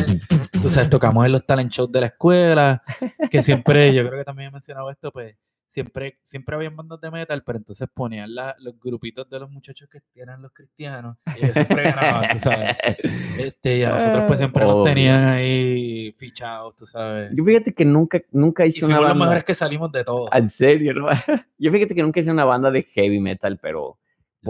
tú 0.52 0.68
sabes, 0.68 0.90
tocamos 0.90 1.24
en 1.24 1.32
los 1.32 1.46
talent 1.46 1.72
shows 1.72 1.90
de 1.90 2.00
la 2.00 2.06
escuela, 2.06 2.82
que 3.30 3.42
siempre, 3.42 3.94
yo 3.94 4.06
creo 4.06 4.18
que 4.18 4.24
también 4.24 4.50
he 4.50 4.52
mencionado 4.52 4.90
esto, 4.90 5.10
pues 5.12 5.34
siempre, 5.68 6.18
siempre 6.24 6.54
habían 6.56 6.74
bandas 6.76 7.00
de 7.00 7.10
metal, 7.10 7.42
pero 7.44 7.58
entonces 7.58 7.88
ponían 7.92 8.34
la- 8.34 8.54
los 8.60 8.78
grupitos 8.80 9.28
de 9.28 9.40
los 9.40 9.50
muchachos 9.50 9.88
que 9.90 10.00
eran 10.14 10.40
los 10.42 10.52
cristianos, 10.52 11.16
y 11.36 11.42
ellos 11.44 11.54
siempre 11.54 11.82
ganaban, 11.82 12.28
tú 12.32 12.38
sabes. 12.38 12.76
Este, 13.38 13.78
y 13.78 13.82
a 13.84 13.90
nosotros 13.90 14.24
pues 14.26 14.38
siempre 14.38 14.64
nos 14.64 14.74
Obvio. 14.76 14.84
tenían 14.84 15.24
ahí 15.24 16.12
fichados, 16.18 16.74
tú 16.76 16.86
sabes. 16.86 17.30
Yo 17.34 17.44
fíjate 17.44 17.74
que 17.74 17.84
nunca, 17.84 18.20
nunca 18.30 18.64
Y 18.64 18.70
hice 18.70 18.84
una 18.86 18.94
fuimos 18.96 19.02
los 19.02 19.10
banda. 19.10 19.24
mejores 19.26 19.44
que 19.44 19.54
salimos 19.54 19.92
de 19.92 20.04
todo. 20.04 20.28
En 20.32 20.48
serio. 20.48 20.94
Yo 21.58 21.70
fíjate 21.72 21.94
que 21.94 22.02
nunca 22.02 22.20
hice 22.20 22.30
una 22.30 22.44
banda 22.44 22.70
de 22.70 22.82
heavy 22.82 23.20
metal, 23.20 23.58
pero 23.60 23.98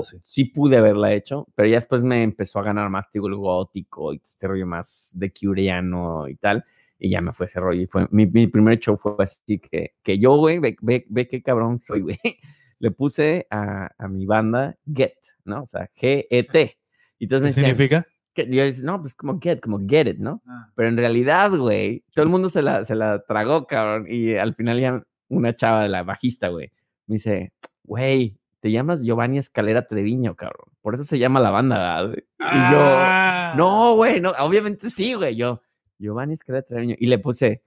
sí. 0.02 0.18
sí 0.22 0.44
pude 0.44 0.76
haberla 0.76 1.12
hecho, 1.14 1.48
pero 1.56 1.68
ya 1.68 1.74
después 1.76 2.04
me 2.04 2.22
empezó 2.22 2.60
a 2.60 2.62
ganar 2.62 2.88
más, 2.90 3.10
digo, 3.12 3.26
el 3.26 3.34
gótico 3.34 4.12
y 4.12 4.20
este 4.22 4.46
rollo 4.46 4.66
más 4.66 5.10
de 5.14 5.32
curiano 5.32 6.28
y 6.28 6.36
tal, 6.36 6.64
y 6.98 7.10
ya 7.10 7.20
me 7.20 7.32
fue 7.32 7.46
ese 7.46 7.60
rollo. 7.60 7.82
Y 7.82 7.86
fue, 7.86 8.06
mi, 8.10 8.26
mi 8.26 8.46
primer 8.46 8.78
show 8.78 8.96
fue 8.96 9.14
así 9.18 9.58
que, 9.58 9.94
que 10.02 10.18
yo, 10.18 10.36
güey, 10.36 10.58
ve, 10.58 10.76
ve, 10.80 11.04
ve 11.08 11.28
qué 11.28 11.42
cabrón 11.42 11.78
soy, 11.80 12.00
güey. 12.02 12.18
Le 12.78 12.90
puse 12.90 13.46
a, 13.50 13.90
a 13.96 14.08
mi 14.08 14.26
banda 14.26 14.76
Get, 14.92 15.14
¿no? 15.44 15.62
O 15.62 15.66
sea, 15.66 15.88
G-E-T. 15.98 16.78
Y 17.18 17.24
entonces 17.24 17.42
me 17.42 17.48
¿Qué 17.48 17.54
decían, 17.60 17.76
significa? 17.76 18.06
que- 18.34 18.46
yo 18.54 18.62
decía, 18.62 18.84
no, 18.84 19.00
pues 19.00 19.14
como 19.14 19.40
Get, 19.40 19.60
como 19.60 19.80
Get 19.88 20.08
It, 20.08 20.18
¿no? 20.18 20.42
Ah. 20.46 20.68
Pero 20.74 20.88
en 20.90 20.96
realidad, 20.98 21.50
güey, 21.56 22.04
todo 22.14 22.24
el 22.24 22.30
mundo 22.30 22.48
se 22.50 22.60
la, 22.60 22.84
se 22.84 22.94
la 22.94 23.22
tragó, 23.24 23.66
cabrón. 23.66 24.06
Y 24.10 24.34
al 24.34 24.54
final 24.54 24.78
ya 24.78 25.02
una 25.28 25.56
chava 25.56 25.82
de 25.82 25.88
la 25.88 26.02
bajista, 26.02 26.48
güey, 26.48 26.70
me 27.06 27.14
dice, 27.14 27.52
güey, 27.82 28.38
te 28.60 28.70
llamas 28.70 29.04
Giovanni 29.04 29.38
Escalera 29.38 29.86
Treviño, 29.86 30.34
cabrón. 30.34 30.68
Por 30.82 30.94
eso 30.94 31.04
se 31.04 31.18
llama 31.18 31.40
la 31.40 31.50
banda, 31.50 31.78
¿verdad, 31.78 32.06
güey?" 32.08 32.18
Y 32.40 32.72
yo, 32.72 32.78
Ah. 32.82 33.54
no, 33.56 33.94
güey, 33.94 34.20
no, 34.20 34.32
obviamente 34.38 34.90
sí, 34.90 35.14
güey. 35.14 35.34
Yo, 35.34 35.62
Giovanni 35.98 36.34
Escalera 36.34 36.62
Treviño. 36.66 36.94
Y 36.98 37.06
le 37.06 37.18
puse, 37.18 37.62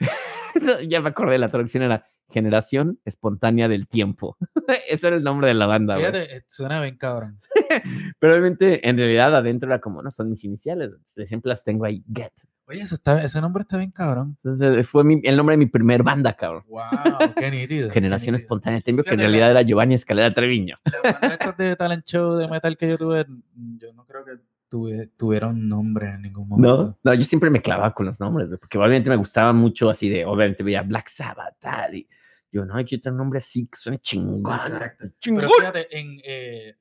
ya 0.88 1.00
me 1.00 1.08
acordé, 1.08 1.38
la 1.38 1.50
traducción 1.50 1.82
era 1.82 2.04
Generación 2.30 2.98
Espontánea 3.04 3.68
del 3.68 3.86
Tiempo. 3.86 4.36
Ese 4.90 5.06
era 5.08 5.16
el 5.16 5.22
nombre 5.22 5.48
de 5.48 5.54
la 5.54 5.66
banda. 5.66 5.96
Fíjate, 5.96 6.36
eh, 6.38 6.44
suena 6.48 6.80
bien 6.80 6.96
cabrón. 6.96 7.38
Pero 8.18 8.32
obviamente, 8.32 8.88
en 8.88 8.96
realidad, 8.96 9.34
adentro 9.36 9.68
era 9.68 9.80
como, 9.80 10.02
no, 10.02 10.10
son 10.10 10.30
mis 10.30 10.44
iniciales. 10.44 10.90
Siempre 11.06 11.48
las 11.50 11.62
tengo 11.64 11.84
ahí, 11.84 12.02
Get. 12.12 12.32
Oye, 12.66 12.80
eso 12.80 12.94
está, 12.94 13.22
ese 13.22 13.42
nombre 13.42 13.60
está 13.60 13.76
bien 13.76 13.90
cabrón. 13.90 14.38
Entonces, 14.42 14.88
fue 14.88 15.04
mi- 15.04 15.20
el 15.22 15.36
nombre 15.36 15.52
de 15.52 15.58
mi 15.58 15.66
primer 15.66 16.02
banda, 16.02 16.32
cabrón. 16.34 16.64
Wow, 16.66 17.34
qué 17.36 17.50
nítido. 17.50 17.90
Generación. 17.90 18.34
Espontánea 18.34 18.76
del 18.78 18.84
Tiempo, 18.84 19.02
que 19.02 19.10
en 19.10 19.18
realidad 19.20 19.50
era 19.50 19.60
Giovanni 19.60 19.94
Escalera 19.94 20.32
Treviño. 20.32 20.78
Las 21.02 21.20
bandas 21.20 21.56
de 21.58 21.76
talent 21.76 22.04
show 22.06 22.36
de 22.36 22.48
metal 22.48 22.78
que 22.78 22.88
yo 22.88 22.96
tuve, 22.96 23.26
yo 23.78 23.92
no 23.92 24.06
creo 24.06 24.24
que 24.24 24.32
tuve, 24.74 25.06
tuvieron 25.16 25.68
nombre 25.68 26.08
en 26.08 26.22
ningún 26.22 26.48
momento. 26.48 26.76
No, 26.76 26.98
no, 27.04 27.14
yo 27.14 27.22
siempre 27.22 27.48
me 27.48 27.60
clavaba 27.60 27.94
con 27.94 28.06
los 28.06 28.18
nombres, 28.18 28.48
porque 28.58 28.76
obviamente 28.76 29.08
me 29.08 29.14
gustaba 29.14 29.52
mucho 29.52 29.88
así 29.88 30.08
de, 30.08 30.24
obviamente 30.24 30.64
veía 30.64 30.82
Black 30.82 31.06
Sabbath, 31.06 31.54
tal, 31.60 31.94
y 31.94 32.08
yo, 32.50 32.64
no, 32.64 32.80
yo 32.80 33.00
tengo 33.00 33.14
un 33.14 33.18
nombre 33.18 33.38
así 33.38 33.68
que 33.68 33.76
suena 33.76 33.98
chingón. 33.98 34.52
Exacto. 34.52 35.04
chingón. 35.20 35.42
Pero 35.42 35.52
fíjate, 35.54 35.96
en, 35.96 36.20
eh, 36.24 36.74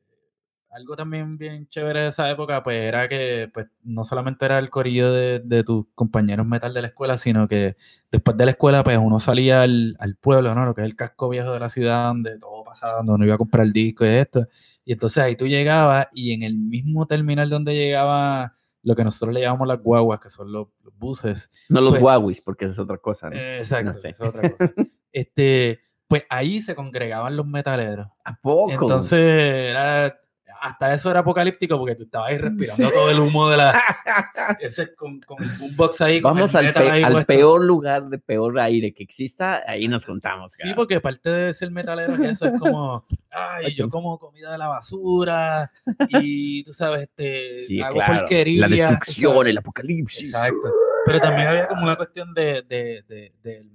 algo 0.71 0.95
también 0.95 1.37
bien 1.37 1.67
chévere 1.67 2.01
de 2.01 2.07
esa 2.07 2.31
época, 2.31 2.63
pues 2.63 2.81
era 2.81 3.07
que 3.07 3.51
pues, 3.53 3.67
no 3.83 4.03
solamente 4.03 4.43
era 4.45 4.57
el 4.57 4.71
corillo 4.71 5.13
de, 5.13 5.37
de 5.37 5.63
tus 5.63 5.85
compañeros 5.93 6.47
metal 6.47 6.73
de 6.73 6.81
la 6.81 6.87
escuela, 6.87 7.15
sino 7.17 7.47
que 7.47 7.75
después 8.11 8.35
de 8.35 8.45
la 8.45 8.51
escuela, 8.51 8.83
pues 8.83 8.97
uno 8.97 9.19
salía 9.19 9.61
al, 9.61 9.95
al 9.99 10.15
pueblo, 10.15 10.55
¿no? 10.55 10.65
Lo 10.65 10.73
que 10.73 10.81
es 10.81 10.85
el 10.85 10.95
casco 10.95 11.29
viejo 11.29 11.51
de 11.51 11.59
la 11.59 11.69
ciudad, 11.69 12.07
donde 12.07 12.39
todo 12.39 12.63
pasaba, 12.63 12.97
donde 12.97 13.13
uno 13.13 13.25
iba 13.25 13.35
a 13.35 13.37
comprar 13.37 13.67
el 13.67 13.71
disco 13.71 14.03
y 14.03 14.09
esto. 14.09 14.47
Y 14.85 14.93
entonces 14.93 15.23
ahí 15.23 15.35
tú 15.35 15.47
llegabas 15.47 16.07
y 16.13 16.33
en 16.33 16.43
el 16.43 16.57
mismo 16.57 17.05
terminal 17.07 17.49
donde 17.49 17.73
llegaba 17.75 18.55
lo 18.81 18.95
que 18.95 19.03
nosotros 19.03 19.33
le 19.33 19.41
llamamos 19.41 19.67
las 19.67 19.81
guaguas, 19.81 20.19
que 20.19 20.29
son 20.29 20.51
los, 20.51 20.67
los 20.83 20.93
buses. 20.97 21.49
No 21.69 21.79
los 21.79 21.91
pues, 21.91 22.01
guaguis, 22.01 22.41
porque 22.41 22.65
esa 22.65 22.73
es 22.73 22.79
otra 22.79 22.97
cosa. 22.97 23.29
¿no? 23.29 23.35
eh, 23.35 23.59
Exacto, 23.59 23.93
No 23.93 23.99
sé. 23.99 24.09
esa 24.09 24.23
es 24.25 24.29
otra 24.29 24.49
cosa. 24.49 24.73
este, 25.11 25.79
pues 26.07 26.23
ahí 26.29 26.61
se 26.61 26.75
congregaban 26.75 27.37
los 27.37 27.47
metaleros. 27.47 28.09
¿A 28.25 28.35
poco? 28.35 28.71
Entonces, 28.73 29.19
era, 29.19 30.19
hasta 30.65 30.93
eso 30.93 31.11
era 31.11 31.19
apocalíptico 31.19 31.77
porque 31.77 31.93
tú 31.95 32.03
estabas 32.03 32.29
ahí 32.29 32.37
respirando 32.37 32.89
todo 32.89 33.09
el 33.11 33.19
humo 33.19 33.49
de 33.49 33.57
la. 33.57 33.81
Ese 34.61 34.95
con, 34.95 35.19
con 35.21 35.43
el 35.43 35.49
boombox 35.59 35.99
ahí. 36.01 36.21
Vamos 36.21 36.55
al, 36.55 36.71
pe- 36.71 36.89
ahí 36.89 37.03
al 37.03 37.25
peor 37.25 37.63
lugar 37.65 38.05
de 38.07 38.17
peor 38.17 38.57
aire 38.59 38.93
que 38.93 39.03
exista, 39.03 39.61
ahí 39.67 39.89
nos 39.89 40.05
juntamos. 40.05 40.53
Sí, 40.53 40.59
cabrón. 40.59 40.75
porque 40.77 41.01
parte 41.01 41.29
de 41.29 41.53
ser 41.53 41.69
metalero 41.71 42.13
es 42.13 42.19
eso, 42.31 42.45
es 42.45 42.53
como, 42.59 43.05
ay, 43.29 43.75
yo 43.75 43.89
como 43.89 44.17
comida 44.17 44.53
de 44.53 44.57
la 44.57 44.67
basura 44.69 45.69
y 46.09 46.63
tú 46.63 46.71
sabes, 46.71 47.01
este, 47.03 47.65
Sí, 47.65 47.81
hago 47.81 47.95
claro. 47.95 48.19
porquería. 48.19 48.61
La 48.61 48.67
destrucción, 48.69 49.33
sabes. 49.33 49.49
el 49.49 49.57
apocalipsis. 49.57 50.33
Exacto. 50.33 50.69
Pero 51.05 51.19
también 51.19 51.47
había 51.49 51.67
como 51.67 51.83
una 51.83 51.97
cuestión 51.97 52.33
de, 52.33 52.61
de, 52.61 53.03
de, 53.09 53.33
de 53.43 53.65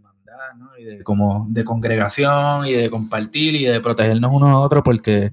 ¿no? 0.57 0.71
Y 0.79 0.85
de, 0.85 1.03
como 1.05 1.47
de 1.51 1.65
congregación 1.65 2.65
y 2.67 2.73
de 2.73 2.89
compartir 2.89 3.55
y 3.57 3.65
de 3.67 3.81
protegernos 3.81 4.31
unos 4.33 4.51
a 4.51 4.59
otros 4.59 4.83
porque 4.83 5.33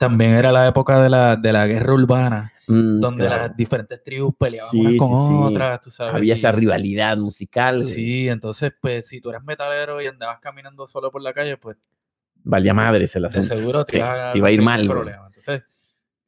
también 0.00 0.30
era 0.32 0.50
la 0.50 0.66
época 0.66 0.98
de 1.02 1.10
la, 1.10 1.36
de 1.36 1.52
la 1.52 1.66
guerra 1.66 1.92
urbana, 1.92 2.52
Mm, 2.66 3.00
donde 3.00 3.26
claro. 3.26 3.48
las 3.48 3.56
diferentes 3.56 4.02
tribus 4.02 4.34
peleaban 4.38 4.70
Sí, 4.70 4.80
unas 4.80 4.96
con 4.96 5.08
sí, 5.08 5.34
otras, 5.44 5.80
tú 5.82 5.90
sabes. 5.90 6.14
Había 6.14 6.34
y- 6.34 6.38
esa 6.38 6.52
rivalidad 6.52 7.16
musical. 7.18 7.84
Sí, 7.84 8.28
entonces, 8.28 8.72
pues, 8.80 9.06
si 9.08 9.20
tú 9.20 9.28
eras 9.30 9.44
metalero 9.44 10.00
y 10.00 10.06
andabas 10.06 10.40
caminando 10.40 10.86
solo 10.86 11.10
por 11.10 11.20
la 11.20 11.32
calle, 11.34 11.56
pues, 11.58 11.76
Valía 12.42 12.72
madres 12.72 13.14
el 13.16 13.22
de 13.22 13.28
asunto. 13.28 13.54
seguro 13.54 13.84
te, 13.84 13.92
Sí, 13.92 13.98
te 14.32 14.38
iba 14.38 14.48
a 14.48 14.50
ir 14.50 14.62
mal. 14.62 14.86
problema. 14.88 15.26
Entonces, 15.26 15.62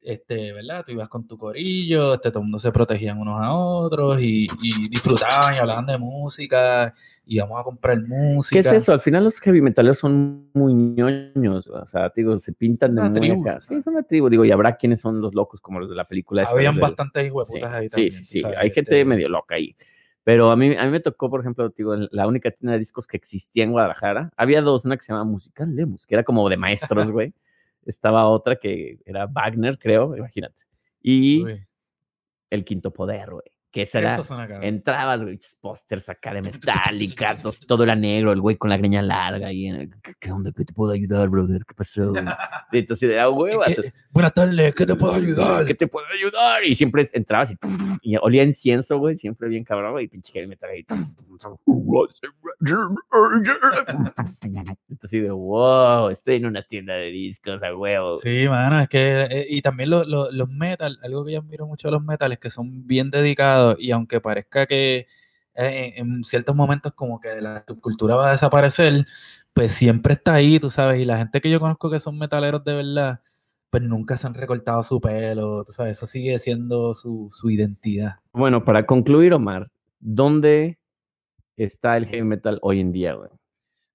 este, 0.03 0.51
¿verdad? 0.53 0.83
Tú 0.85 0.91
ibas 0.91 1.09
con 1.09 1.27
tu 1.27 1.37
corillo, 1.37 2.15
este, 2.15 2.29
todo 2.29 2.39
el 2.39 2.45
mundo 2.45 2.59
se 2.59 2.71
protegían 2.71 3.19
unos 3.19 3.41
a 3.41 3.53
otros 3.53 4.21
y, 4.21 4.47
y 4.61 4.89
disfrutaban 4.89 5.55
y 5.55 5.57
hablaban 5.57 5.85
de 5.85 5.97
música, 5.97 6.93
íbamos 7.25 7.59
a 7.59 7.63
comprar 7.63 8.01
música. 8.01 8.61
¿Qué 8.61 8.67
es 8.67 8.73
eso? 8.73 8.91
Al 8.93 8.99
final 8.99 9.23
los 9.23 9.39
heavy 9.39 9.61
metaleros 9.61 9.99
son 9.99 10.49
muy 10.53 10.73
ñoños, 10.73 11.67
o 11.67 11.87
sea, 11.87 12.11
digo, 12.15 12.37
se 12.37 12.53
pintan 12.53 12.95
de 12.95 13.01
Una 13.01 13.13
tribu, 13.13 13.45
Sí, 13.59 13.81
son 13.81 13.93
una 13.95 14.03
tribu, 14.03 14.29
digo, 14.29 14.45
y 14.45 14.51
habrá 14.51 14.75
quienes 14.75 14.99
son 14.99 15.21
los 15.21 15.33
locos 15.35 15.61
como 15.61 15.79
los 15.79 15.89
de 15.89 15.95
la 15.95 16.05
película. 16.05 16.43
Habían 16.43 16.79
bastantes 16.79 17.21
Sí, 17.21 17.27
hijueputas 17.27 17.73
ahí 17.73 17.87
sí, 17.87 17.91
también. 17.91 18.11
sí, 18.11 18.25
sí, 18.25 18.39
sabes, 18.41 18.57
hay 18.57 18.71
gente 18.71 18.99
este, 18.99 19.05
medio 19.05 19.29
loca 19.29 19.55
ahí. 19.55 19.75
Pero 20.23 20.51
a 20.51 20.55
mí, 20.55 20.75
a 20.75 20.85
mí 20.85 20.91
me 20.91 21.01
tocó, 21.01 21.29
por 21.29 21.41
ejemplo, 21.41 21.69
digo, 21.69 21.95
la 22.11 22.27
única 22.27 22.49
tienda 22.51 22.73
de 22.73 22.79
discos 22.79 23.07
que 23.07 23.17
existía 23.17 23.65
en 23.65 23.71
Guadalajara. 23.71 24.31
Había 24.37 24.61
dos, 24.61 24.85
una 24.85 24.95
que 24.95 25.03
se 25.03 25.11
llamaba 25.11 25.29
Musical 25.29 25.75
Lemus, 25.75 26.07
que 26.07 26.15
era 26.15 26.23
como 26.23 26.47
de 26.49 26.57
maestros, 26.57 27.11
güey. 27.11 27.33
Estaba 27.85 28.27
otra 28.27 28.55
que 28.57 28.99
era 29.05 29.27
Wagner, 29.27 29.77
creo, 29.77 30.15
imagínate. 30.15 30.63
Y 31.01 31.43
uy, 31.43 31.67
El 32.49 32.63
Quinto 32.63 32.91
Poder, 32.91 33.31
güey. 33.31 33.52
Que 33.73 33.81
esa 33.81 33.97
era, 33.97 34.15
entrabas, 34.61 35.23
güey, 35.23 35.39
pósters 35.59 36.07
acá 36.07 36.31
de 36.35 36.41
Metallica, 36.43 37.35
todo 37.67 37.83
era 37.83 37.95
negro, 37.95 38.31
el 38.31 38.39
güey 38.39 38.55
con 38.55 38.69
la 38.69 38.77
greña 38.77 39.01
larga 39.01 39.51
y 39.51 39.89
¿qué, 40.03 40.13
qué 40.19 40.31
onda? 40.31 40.51
¿Qué 40.55 40.63
te 40.63 40.73
puedo 40.73 40.93
ayudar, 40.93 41.27
brother? 41.27 41.65
¿Qué 41.67 41.73
pasó? 41.73 42.11
güey?" 42.11 42.23
Sí, 42.71 42.77
entonces, 42.79 43.09
de, 43.09 43.19
ah, 43.19 43.25
güey, 43.27 43.55
¿Qué- 43.75 43.91
Buenas 44.11 44.33
tardes, 44.33 44.73
¿qué 44.75 44.85
te 44.85 44.95
puedo 44.95 45.13
ayudar? 45.13 45.65
¿qué 45.65 45.73
te 45.75 45.87
puedo 45.87 46.05
ayudar? 46.15 46.63
Y 46.63 46.73
siempre 46.75 47.09
entrabas 47.13 47.51
y, 47.51 47.57
y 48.03 48.15
olía 48.17 48.43
incienso, 48.43 48.97
güey, 48.99 49.15
siempre 49.15 49.47
bien 49.49 49.63
cabrón, 49.63 49.99
y 50.01 50.07
pinche 50.07 50.31
heavy 50.33 50.47
metal 50.47 50.69
ahí. 50.69 50.79
Entonces, 54.89 55.21
de, 55.21 55.31
wow, 55.31 56.09
estoy 56.09 56.35
en 56.35 56.45
una 56.45 56.63
tienda 56.63 56.93
de 56.95 57.07
discos, 57.07 57.61
a 57.63 57.75
huevo. 57.75 58.17
Sí, 58.19 58.45
mano, 58.47 58.79
es 58.81 58.89
que, 58.89 59.21
eh, 59.29 59.47
y 59.49 59.61
también 59.61 59.89
lo- 59.89 60.03
lo- 60.03 60.31
los 60.31 60.49
metal, 60.49 60.97
algo 61.03 61.25
que 61.25 61.33
yo 61.33 61.39
admiro 61.39 61.65
mucho 61.67 61.87
de 61.87 61.93
los 61.93 62.03
metales, 62.03 62.39
que 62.39 62.49
son 62.49 62.85
bien 62.87 63.09
dedicados, 63.11 63.62
y 63.77 63.91
aunque 63.91 64.21
parezca 64.21 64.65
que 64.65 65.07
eh, 65.55 65.93
en 65.97 66.23
ciertos 66.23 66.55
momentos 66.55 66.93
como 66.93 67.19
que 67.19 67.39
la 67.41 67.63
subcultura 67.67 68.15
va 68.15 68.29
a 68.29 68.31
desaparecer, 68.31 69.05
pues 69.53 69.71
siempre 69.73 70.13
está 70.13 70.33
ahí, 70.33 70.59
tú 70.59 70.69
sabes, 70.69 70.99
y 70.99 71.05
la 71.05 71.17
gente 71.17 71.41
que 71.41 71.49
yo 71.49 71.59
conozco 71.59 71.91
que 71.91 71.99
son 71.99 72.17
metaleros 72.17 72.63
de 72.63 72.73
verdad, 72.73 73.21
pues 73.69 73.83
nunca 73.83 74.17
se 74.17 74.27
han 74.27 74.33
recortado 74.33 74.81
su 74.83 74.99
pelo, 74.99 75.63
tú 75.63 75.71
sabes, 75.71 75.97
eso 75.97 76.05
sigue 76.05 76.37
siendo 76.39 76.93
su, 76.93 77.29
su 77.31 77.49
identidad. 77.49 78.15
Bueno, 78.31 78.63
para 78.63 78.85
concluir, 78.85 79.33
Omar, 79.33 79.69
¿dónde 79.99 80.79
está 81.57 81.97
el 81.97 82.05
heavy 82.07 82.23
metal 82.23 82.59
hoy 82.61 82.79
en 82.79 82.91
día, 82.91 83.13
güey? 83.13 83.29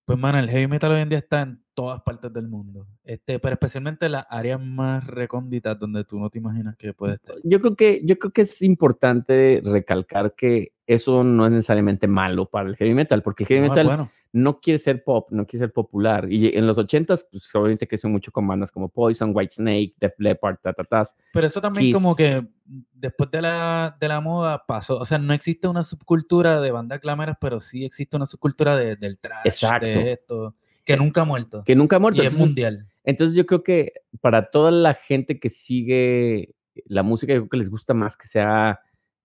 Pues, 0.05 0.19
mano, 0.19 0.39
el 0.39 0.49
heavy 0.49 0.69
metal 0.69 0.93
hoy 0.93 1.01
en 1.01 1.09
día 1.09 1.19
está 1.19 1.43
en 1.43 1.63
todas 1.79 2.03
partes 2.03 2.33
del 2.33 2.49
mundo, 2.49 2.89
este, 3.05 3.39
pero 3.39 3.53
especialmente 3.55 4.07
en 4.07 4.13
las 4.13 4.27
áreas 4.29 4.61
más 4.61 5.07
recónditas 5.07 5.79
donde 5.79 6.03
tú 6.03 6.19
no 6.19 6.29
te 6.29 6.39
imaginas 6.39 6.75
que 6.77 6.93
puede 6.93 7.15
estar. 7.15 7.37
Yo 7.45 7.61
creo 7.61 7.77
que, 7.77 8.01
yo 8.05 8.19
creo 8.19 8.33
que 8.33 8.43
es 8.43 8.63
importante 8.63 9.63
recalcar 9.65 10.35
que 10.35 10.73
eso 10.89 11.23
no 11.23 11.47
es 11.47 11.53
necesariamente 11.53 12.09
malo 12.09 12.47
para 12.47 12.69
el 12.69 12.75
heavy 12.75 12.95
metal, 12.95 13.23
porque 13.23 13.45
el 13.45 13.49
heavy 13.49 13.61
No, 13.61 13.69
metal 13.69 13.87
bueno. 13.87 14.11
no 14.33 14.59
quiere 14.59 14.79
ser 14.81 15.05
pop, 15.05 15.29
no 15.31 15.47
quiere 15.47 15.67
ser 15.67 15.73
popular. 15.73 16.27
Y 16.33 16.49
en 16.57 16.67
los 16.67 16.79
80s, 16.79 17.27
pues 17.31 17.55
obviamente 17.55 17.87
creció 17.87 18.11
mucho 18.11 18.33
con 18.33 18.45
bandas 18.49 18.73
como 18.73 18.89
Poison, 18.89 19.31
Whitesnake, 19.33 19.95
Def 20.01 20.15
Leppard, 20.19 20.57
ta, 20.61 20.73
ta, 20.73 20.83
tas. 20.83 21.15
Pero 21.33 21.47
eso 21.47 21.61
también 21.61 21.93
como 21.93 22.17
Kiss. 22.17 22.27
que 22.27 22.49
después 22.93 23.31
de 23.31 23.41
la, 23.41 23.97
de 24.01 24.09
la 24.09 24.21
moda 24.21 24.65
pasó, 24.67 24.99
o 24.99 25.05
sea, 25.05 25.19
no 25.19 25.33
existe 25.33 25.69
una 25.69 25.85
subcultura 25.85 26.61
de 26.61 26.73
bandas 26.73 27.01
glameras, 27.01 27.37
pero 27.41 27.61
sí 27.61 27.85
existe 27.85 28.17
una 28.17 28.27
subcultura 28.27 28.77
de- 28.77 28.97
del 28.97 29.21
trash, 29.21 29.43
Exacto. 29.47 29.87
de 29.87 30.11
esto, 30.13 30.57
que 30.95 30.97
nunca 30.97 31.21
ha 31.23 31.25
muerto. 31.25 31.63
que 31.65 31.77
nunca 31.77 31.97
ha 31.97 31.99
muerto. 31.99 32.23
y 32.23 32.27
es 32.27 32.33
Entonces, 32.33 32.49
mundial. 32.57 32.87
Entonces 33.05 33.37
yo 33.37 33.47
creo 33.47 33.63
que 33.63 33.93
para 34.21 34.51
toda 34.51 34.71
la 34.71 34.95
gente 34.95 35.39
que 35.39 35.49
sigue 35.49 36.55
la 36.87 37.03
música, 37.03 37.33
yo 37.35 37.41
creo 37.41 37.49
que 37.51 37.57
les 37.59 37.71
gusta 37.71 37.95
más 37.95 38.17
que 38.17 38.27
sea, 38.27 38.81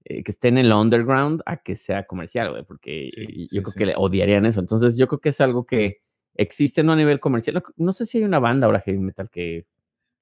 eh, 0.05 0.23
que 0.23 0.31
esté 0.31 0.47
en 0.49 0.57
el 0.57 0.71
underground 0.73 1.41
a 1.45 1.57
que 1.57 1.75
sea 1.75 2.05
comercial, 2.05 2.51
güey, 2.51 2.63
porque 2.63 3.09
Sí, 3.13 3.47
yo 3.47 3.47
sí, 3.47 3.59
creo 3.59 3.71
sí. 3.71 3.77
que 3.79 3.85
le 3.87 3.93
odiarían 3.97 4.45
eso. 4.45 4.59
Entonces 4.59 4.97
yo 4.97 5.07
creo 5.07 5.19
que 5.19 5.29
es 5.29 5.41
algo 5.41 5.65
que 5.65 6.01
existe 6.35 6.83
no 6.83 6.93
a 6.93 6.95
nivel 6.95 7.19
comercial. 7.19 7.55
No, 7.55 7.63
no 7.77 7.93
sé 7.93 8.05
si 8.05 8.17
hay 8.17 8.23
una 8.23 8.39
banda 8.39 8.65
ahora 8.67 8.81
heavy 8.81 8.97
metal 8.99 9.29
que, 9.29 9.65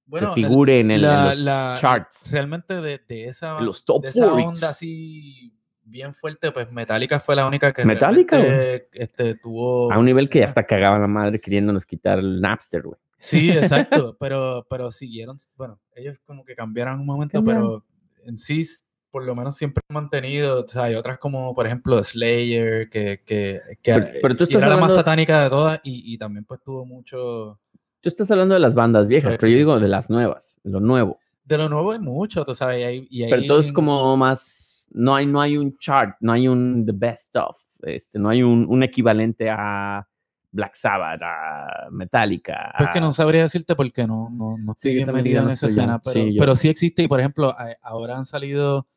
Bueno, 0.06 0.34
que 0.34 0.42
el- 0.42 0.48
figure 0.48 0.80
en, 0.82 0.92
el, 0.92 1.04
en 1.04 1.10
la- 1.10 1.30
los 1.30 1.40
la- 1.44 1.78
charts. 1.80 2.30
realmente 2.32 2.74
de, 2.76 3.00
de 3.08 3.26
esa, 3.28 3.58
En 3.60 3.66
los 3.66 3.86
top 3.86 4.04
de 4.04 4.10
esa 4.10 4.26
40s. 4.28 4.46
onda 4.46 4.70
así 4.70 5.54
bien 5.84 6.14
fuerte, 6.16 6.52
pues 6.52 6.72
Metallica 6.72 7.20
fue 7.20 7.36
la 7.36 7.46
única 7.48 7.74
que 7.74 7.84
Metallica, 7.86 8.38
realmente, 8.38 8.88
este, 8.94 9.36
tuvo... 9.36 9.92
A 9.92 9.98
un 9.98 10.06
nivel 10.06 10.30
que 10.30 10.40
ya 10.40 10.46
hasta 10.46 10.64
cagaban 10.66 11.02
la 11.02 11.08
madre 11.08 11.40
queriéndonos 11.40 11.86
quitar 11.86 12.20
el 12.20 12.40
Napster, 12.42 12.82
güey. 12.84 12.98
Sí, 13.20 13.50
exacto, 13.52 14.16
pero, 14.20 14.66
pero 14.70 14.90
siguieron, 14.92 15.38
bueno, 15.56 15.80
ellos 15.96 16.18
como 16.26 16.44
que 16.46 16.56
cambiaron 16.56 17.00
un 17.00 17.06
momento, 17.06 17.34
Cambiaron. 17.40 17.84
pero 18.18 18.26
en 18.28 18.38
sí, 18.38 18.66
por 19.12 19.26
lo 19.26 19.36
menos 19.36 19.58
siempre 19.58 19.82
han 19.90 19.94
mantenido, 19.96 20.64
o 20.64 20.68
sea, 20.68 20.84
hay 20.84 20.96
otras 20.96 21.18
como, 21.20 21.54
por 21.54 21.66
ejemplo, 21.68 22.02
Slayer, 22.04 22.90
que, 22.90 23.22
que, 23.26 23.60
que 23.82 23.94
Pero- 23.94 24.06
pero 24.22 24.36
tú 24.38 24.44
estás 24.46 24.58
era 24.62 24.70
la 24.70 24.76
más 24.76 24.84
hablando- 24.84 24.96
satánica 24.96 25.44
de 25.44 25.50
todas 25.50 25.80
y, 25.84 26.14
y 26.14 26.18
también 26.18 26.46
pues 26.46 26.62
tuvo 26.64 26.86
mucho... 26.86 27.60
Tú 28.00 28.10
estás 28.10 28.32
hablando 28.32 28.56
de 28.56 28.60
las 28.62 28.74
bandas 28.74 29.08
viejas, 29.08 29.38
pero 29.40 29.52
yo 29.52 29.58
digo 29.58 29.80
de 29.80 29.88
las 29.88 30.10
nuevas, 30.10 30.60
lo 30.64 30.80
nuevo. 30.80 31.20
De 31.44 31.58
lo 31.58 31.68
nuevo 31.70 31.92
hay 31.92 32.00
mucho, 32.00 32.44
tú 32.46 32.56
sabes, 32.56 32.80
y 32.80 32.84
hay, 32.84 33.08
y 33.12 33.24
Pero 33.30 33.42
hay- 33.42 33.48
todo 33.48 33.60
es 33.60 33.72
como 33.72 34.16
más, 34.18 34.71
no 34.94 35.16
hay, 35.16 35.26
no 35.26 35.42
hay 35.42 35.58
un 35.58 35.78
chart, 35.78 36.16
no 36.20 36.34
hay 36.34 36.48
un 36.48 36.86
the 36.86 36.94
best 36.94 37.36
of, 37.36 37.58
este, 37.84 38.20
no 38.20 38.30
hay 38.30 38.44
un, 38.44 38.66
un 38.68 38.84
equivalente 38.84 39.50
a 39.50 40.08
Black 40.52 40.76
Sabbath, 40.76 41.22
a 41.24 41.88
Metallica. 41.92 42.74
Pues 42.78 42.90
que 42.92 43.02
no 43.02 43.14
sabría 43.14 43.44
decirte 43.44 43.76
porque 43.76 44.06
no, 44.06 44.30
no, 44.30 44.58
no 44.58 44.74
estoy 44.74 44.92
Sí, 44.92 44.96
bien 44.96 45.12
metido 45.12 45.44
en 45.44 45.50
esa 45.50 45.68
escena, 45.68 46.00
pero 46.00 46.14
sí, 46.14 46.36
pero 46.38 46.56
sí 46.56 46.70
existe 46.70 47.04
y 47.04 47.08
por 47.08 47.20
ejemplo 47.20 47.56
ahora 47.82 48.18
han 48.18 48.26
salido 48.26 48.88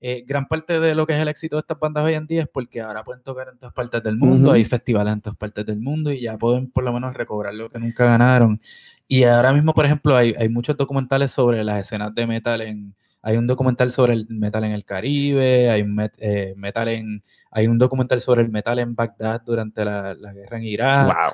eh, 0.00 0.24
gran 0.26 0.46
parte 0.46 0.80
de 0.80 0.94
lo 0.94 1.06
que 1.06 1.14
es 1.14 1.18
el 1.18 1.28
éxito 1.28 1.56
de 1.56 1.60
estas 1.60 1.78
bandas 1.78 2.04
hoy 2.04 2.14
en 2.14 2.26
día 2.26 2.42
es 2.42 2.48
porque 2.48 2.80
ahora 2.82 3.04
pueden 3.04 3.22
tocar 3.22 3.48
en 3.48 3.58
todas 3.58 3.72
partes 3.72 4.02
del 4.02 4.18
mundo, 4.18 4.52
hay 4.52 4.64
festivales 4.64 5.12
en 5.14 5.20
todas 5.22 5.36
partes 5.38 5.64
del 5.64 5.80
mundo 5.80 6.12
y 6.12 6.20
ya 6.20 6.36
pueden 6.36 6.70
por 6.70 6.84
lo 6.84 6.92
menos 6.92 7.14
recobrar 7.14 7.54
lo 7.54 7.68
que 7.68 7.78
nunca 7.78 8.04
ganaron. 8.04 8.60
Y 9.08 9.24
ahora 9.24 9.52
mismo, 9.52 9.72
por 9.72 9.86
ejemplo, 9.86 10.16
hay, 10.16 10.34
hay 10.38 10.48
muchos 10.48 10.76
documentales 10.76 11.30
sobre 11.30 11.64
las 11.64 11.80
escenas 11.80 12.14
de 12.14 12.26
metal 12.26 12.60
en... 12.60 12.94
Hay 13.26 13.38
un 13.38 13.46
documental 13.46 13.90
sobre 13.90 14.12
el 14.12 14.26
metal 14.28 14.64
en 14.64 14.72
el 14.72 14.84
Caribe, 14.84 15.70
hay 15.70 15.80
un, 15.82 15.96
met- 15.96 16.12
eh, 16.18 16.52
metal 16.56 16.88
en, 16.88 17.22
hay 17.50 17.66
un 17.66 17.78
documental 17.78 18.20
sobre 18.20 18.42
el 18.42 18.50
metal 18.50 18.78
en 18.78 18.94
Bagdad 18.94 19.40
durante 19.46 19.82
la, 19.84 20.14
la 20.14 20.32
guerra 20.34 20.58
en 20.58 20.64
Irak 20.64 21.06
Wow. 21.06 21.32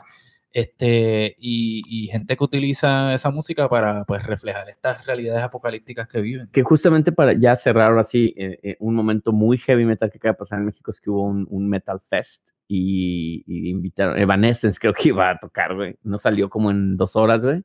este, 0.52 1.36
y, 1.38 1.82
y 1.86 2.06
gente 2.08 2.36
que 2.36 2.44
utiliza 2.44 3.14
esa 3.14 3.30
música 3.30 3.68
para 3.68 4.04
pues, 4.04 4.22
reflejar 4.24 4.68
estas 4.68 5.04
realidades 5.06 5.42
apocalípticas 5.42 6.08
que 6.08 6.20
viven. 6.20 6.48
Que 6.52 6.62
justamente 6.62 7.12
para 7.12 7.32
ya 7.32 7.54
cerrar 7.56 7.88
ahora 7.88 8.04
sí, 8.04 8.34
eh, 8.36 8.58
eh, 8.62 8.76
un 8.80 8.94
momento 8.94 9.32
muy 9.32 9.58
heavy 9.58 9.84
metal 9.84 10.10
que 10.10 10.18
acaba 10.18 10.32
de 10.32 10.38
pasar 10.38 10.58
en 10.58 10.66
México 10.66 10.90
es 10.90 11.00
que 11.00 11.10
hubo 11.10 11.22
un, 11.24 11.46
un 11.50 11.68
Metal 11.68 12.00
Fest 12.00 12.50
y, 12.68 13.42
y 13.46 13.68
invitaron, 13.70 14.16
Evanescence 14.18 14.78
creo 14.80 14.92
que 14.94 15.08
iba 15.08 15.28
a 15.30 15.38
tocar, 15.38 15.74
güey. 15.74 15.96
No 16.02 16.18
salió 16.18 16.48
como 16.48 16.70
en 16.70 16.96
dos 16.96 17.16
horas, 17.16 17.44
güey. 17.44 17.62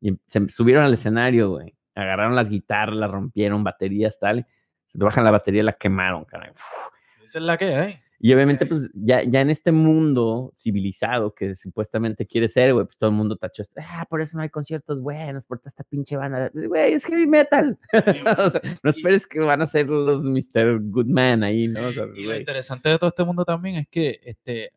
Y 0.00 0.16
se 0.26 0.48
subieron 0.48 0.84
al 0.84 0.94
escenario, 0.94 1.50
güey, 1.50 1.74
agarraron 1.98 2.36
las 2.36 2.48
guitarras, 2.48 2.96
las 2.96 3.10
rompieron, 3.10 3.64
baterías, 3.64 4.18
tal. 4.18 4.46
Se 4.86 4.98
bajan 4.98 5.24
la 5.24 5.30
batería 5.30 5.62
la 5.62 5.74
quemaron, 5.74 6.24
caray. 6.24 6.52
Esa 7.22 7.38
es 7.38 7.44
la 7.44 7.56
que 7.56 7.74
hay. 7.74 8.00
Y 8.20 8.32
obviamente, 8.34 8.66
pues, 8.66 8.90
ya, 8.94 9.22
ya 9.22 9.40
en 9.40 9.50
este 9.50 9.70
mundo 9.70 10.50
civilizado 10.54 11.34
que 11.34 11.54
supuestamente 11.54 12.26
quiere 12.26 12.48
ser, 12.48 12.74
güey, 12.74 12.84
pues 12.84 12.98
todo 12.98 13.10
el 13.10 13.16
mundo 13.16 13.36
tachó, 13.36 13.62
esto, 13.62 13.80
ah, 13.80 14.06
por 14.10 14.20
eso 14.20 14.36
no 14.36 14.42
hay 14.42 14.48
conciertos 14.48 15.00
buenos, 15.00 15.44
por 15.44 15.60
toda 15.60 15.68
esta 15.68 15.84
pinche 15.84 16.16
banda. 16.16 16.50
Güey, 16.52 16.94
es 16.94 17.04
heavy 17.04 17.28
metal. 17.28 17.78
o 18.38 18.50
sea, 18.50 18.60
no 18.82 18.90
esperes 18.90 19.24
que 19.24 19.38
van 19.38 19.62
a 19.62 19.66
ser 19.66 19.88
los 19.88 20.24
Mr. 20.24 20.80
Goodman 20.80 21.44
ahí, 21.44 21.68
¿no? 21.68 21.88
O 21.88 21.92
sea, 21.92 22.06
y 22.12 22.24
lo 22.24 22.36
interesante 22.36 22.88
de 22.88 22.98
todo 22.98 23.08
este 23.08 23.24
mundo 23.24 23.44
también 23.44 23.76
es 23.76 23.86
que 23.86 24.20
este, 24.24 24.72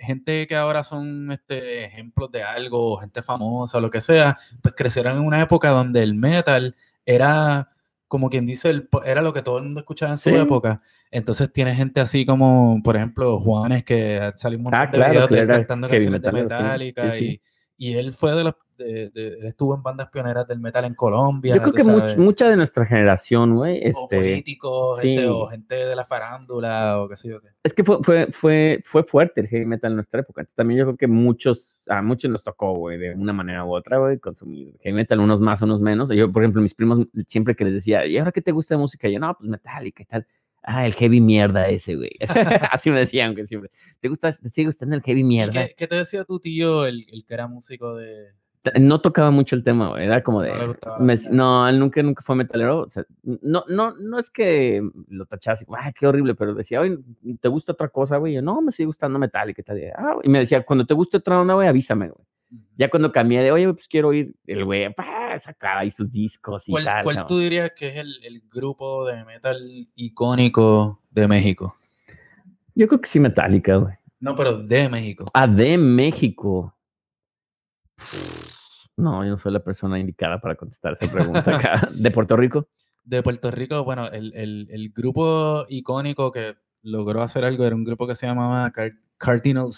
gente 0.00 0.46
que 0.46 0.56
ahora 0.56 0.82
son 0.82 1.30
este, 1.32 1.84
ejemplos 1.84 2.30
de 2.32 2.42
algo, 2.42 2.96
gente 2.98 3.22
famosa 3.22 3.78
o 3.78 3.80
lo 3.80 3.90
que 3.90 4.00
sea, 4.00 4.36
pues 4.62 4.74
crecieron 4.76 5.18
en 5.18 5.24
una 5.24 5.40
época 5.42 5.70
donde 5.70 6.02
el 6.02 6.14
metal 6.14 6.74
era, 7.04 7.70
como 8.08 8.30
quien 8.30 8.46
dice, 8.46 8.70
el, 8.70 8.88
era 9.04 9.22
lo 9.22 9.32
que 9.32 9.42
todo 9.42 9.58
el 9.58 9.64
mundo 9.64 9.80
escuchaba 9.80 10.12
en 10.12 10.18
su 10.18 10.30
Sí. 10.30 10.36
época. 10.36 10.80
Entonces 11.10 11.52
tiene 11.52 11.74
gente 11.74 12.00
así 12.00 12.24
como, 12.24 12.80
por 12.82 12.96
ejemplo, 12.96 13.38
Juanes, 13.40 13.84
que 13.84 14.32
salió 14.36 14.58
un 14.58 14.64
montón 14.64 14.80
Ah, 14.80 14.86
de 14.86 14.92
claro, 14.92 15.28
videos 15.28 15.46
cantando 15.46 15.88
canciones 15.88 16.22
de 16.22 16.32
Metallica 16.32 17.10
sí, 17.10 17.18
sí. 17.18 17.42
Y, 17.76 17.90
y 17.90 17.98
él 17.98 18.12
fue 18.12 18.34
de 18.34 18.44
los, 18.44 18.54
de- 18.84 19.10
de- 19.10 19.38
él 19.40 19.46
estuvo 19.46 19.74
en 19.74 19.82
bandas 19.82 20.08
pioneras 20.10 20.46
del 20.48 20.60
metal 20.60 20.84
en 20.84 20.94
Colombia. 20.94 21.54
Yo 21.54 21.62
creo 21.62 21.72
que 21.74 21.84
much- 21.84 22.16
mucha 22.16 22.48
de 22.48 22.56
nuestra 22.56 22.84
generación, 22.86 23.54
güey, 23.56 23.78
o 23.78 23.88
este, 23.88 24.16
políticos, 24.16 25.00
gente, 25.00 25.26
o 25.28 25.46
gente 25.46 25.74
de 25.74 25.96
la 25.96 26.04
farándula, 26.04 27.00
o 27.00 27.08
qué 27.08 27.16
sé 27.16 27.28
yo 27.28 27.40
qué. 27.40 27.48
es 27.62 27.74
que 27.74 27.84
fue, 27.84 27.98
fue, 28.02 28.26
fue, 28.32 28.80
fue 28.84 29.04
fuerte 29.04 29.40
el 29.40 29.48
heavy 29.48 29.66
metal 29.66 29.92
en 29.92 29.96
nuestra 29.96 30.20
época. 30.20 30.40
Entonces, 30.40 30.56
también 30.56 30.78
yo 30.80 30.84
creo 30.86 30.96
que 30.96 31.06
muchos, 31.06 31.82
a 31.88 32.02
muchos 32.02 32.30
nos 32.30 32.42
tocó, 32.42 32.74
güey, 32.74 32.98
de 32.98 33.14
una 33.14 33.32
manera 33.32 33.64
u 33.64 33.74
otra, 33.74 33.98
güey, 33.98 34.18
consumir 34.18 34.76
heavy 34.80 34.94
metal, 34.96 35.20
unos 35.20 35.40
más, 35.40 35.62
unos 35.62 35.80
menos. 35.80 36.08
Yo, 36.10 36.30
por 36.32 36.42
ejemplo, 36.42 36.62
mis 36.62 36.74
primos, 36.74 37.06
siempre 37.26 37.54
que 37.54 37.64
les 37.64 37.74
decía, 37.74 38.06
¿y 38.06 38.16
ahora 38.18 38.32
qué 38.32 38.40
te 38.42 38.52
gusta 38.52 38.74
de 38.74 38.78
música? 38.78 39.08
Y 39.08 39.12
yo, 39.14 39.20
no, 39.20 39.34
pues 39.38 39.48
Metallica 39.50 40.02
y 40.02 40.06
tal. 40.06 40.26
Ah, 40.62 40.84
el 40.86 40.92
heavy 40.92 41.22
mierda 41.22 41.68
ese, 41.68 41.96
güey. 41.96 42.10
Así 42.70 42.90
me 42.90 42.98
decían 42.98 43.34
que 43.34 43.46
siempre. 43.46 43.70
¿Te 43.98 44.08
gusta, 44.08 44.30
te 44.30 44.50
sigue 44.50 44.66
gustando 44.66 44.94
el 44.94 45.00
heavy 45.00 45.20
¿Y 45.20 45.24
mierda? 45.24 45.52
qué, 45.68 45.74
qué 45.74 45.86
te 45.86 45.96
decía 45.96 46.24
tu 46.26 46.38
tío, 46.38 46.84
el, 46.84 47.06
el 47.10 47.24
que 47.24 47.32
era 47.32 47.46
músico 47.46 47.94
de... 47.96 48.26
No 48.78 49.00
tocaba 49.00 49.30
mucho 49.30 49.56
el 49.56 49.64
tema, 49.64 49.88
güey. 49.88 50.04
Era 50.04 50.22
como 50.22 50.42
de. 50.42 50.52
No 50.52 50.98
me- 50.98 51.14
no, 51.30 51.66
él 51.68 51.78
nunca, 51.78 52.02
nunca 52.02 52.22
fue 52.22 52.36
metalero. 52.36 52.80
O 52.80 52.88
sea, 52.90 53.04
no, 53.22 53.64
no, 53.68 53.94
no 53.98 54.18
es 54.18 54.30
que 54.30 54.82
lo 55.08 55.24
como, 55.64 55.78
ay, 55.78 55.92
qué 55.98 56.06
horrible, 56.06 56.34
pero 56.34 56.54
decía, 56.54 56.80
oye, 56.80 56.98
¿te 57.40 57.48
gusta 57.48 57.72
otra 57.72 57.88
cosa, 57.88 58.18
güey? 58.18 58.32
Y 58.32 58.36
yo, 58.36 58.42
no, 58.42 58.60
me 58.60 58.70
sigue 58.72 58.86
gustando 58.86 59.18
metal 59.18 59.48
y 59.48 59.54
qué 59.54 59.62
tal. 59.62 59.78
Y, 59.78 59.86
ah, 59.86 60.16
y 60.22 60.28
me 60.28 60.40
decía, 60.40 60.62
cuando 60.62 60.84
te 60.84 60.92
guste 60.92 61.16
otra 61.16 61.40
onda, 61.40 61.54
güey, 61.54 61.68
avísame, 61.68 62.10
güey. 62.10 62.26
Ya 62.76 62.90
cuando 62.90 63.12
cambié 63.12 63.42
de, 63.42 63.52
oye, 63.52 63.72
pues 63.72 63.86
quiero 63.88 64.12
ir, 64.12 64.34
el 64.46 64.64
güey, 64.64 64.92
sacaba 65.38 65.80
ahí 65.80 65.90
sus 65.90 66.10
discos 66.10 66.68
y 66.68 66.72
¿Cuál, 66.72 66.84
tal. 66.84 67.04
cuál 67.04 67.26
tú 67.26 67.38
dirías 67.38 67.70
que 67.76 67.88
es 67.88 67.96
el, 67.96 68.12
el 68.24 68.42
grupo 68.50 69.06
de 69.06 69.24
metal 69.24 69.88
icónico 69.94 71.00
de 71.10 71.28
México? 71.28 71.76
Yo 72.74 72.88
creo 72.88 73.00
que 73.00 73.08
sí, 73.08 73.20
Metallica, 73.20 73.76
güey. 73.76 73.94
No, 74.18 74.34
pero 74.36 74.58
de 74.58 74.88
México. 74.88 75.26
Ah, 75.32 75.46
de 75.46 75.78
México. 75.78 76.74
No, 78.96 79.24
yo 79.24 79.30
no 79.30 79.38
soy 79.38 79.52
la 79.52 79.60
persona 79.64 79.98
indicada 79.98 80.40
para 80.40 80.56
contestar 80.56 80.92
esa 81.00 81.10
pregunta 81.10 81.56
acá. 81.56 81.88
¿De 81.94 82.10
Puerto 82.10 82.36
Rico? 82.36 82.68
De 83.04 83.22
Puerto 83.22 83.50
Rico, 83.50 83.82
bueno, 83.84 84.06
el, 84.08 84.32
el- 84.34 84.68
el 84.70 84.90
grupo 84.90 85.64
icónico 85.68 86.30
que 86.32 86.56
logró 86.82 87.22
hacer 87.22 87.44
algo 87.44 87.64
era 87.64 87.74
un 87.76 87.84
grupo 87.84 88.06
que 88.06 88.14
se 88.14 88.26
llamaba 88.26 88.70
Car- 88.72 88.92
Cardinal. 89.16 89.68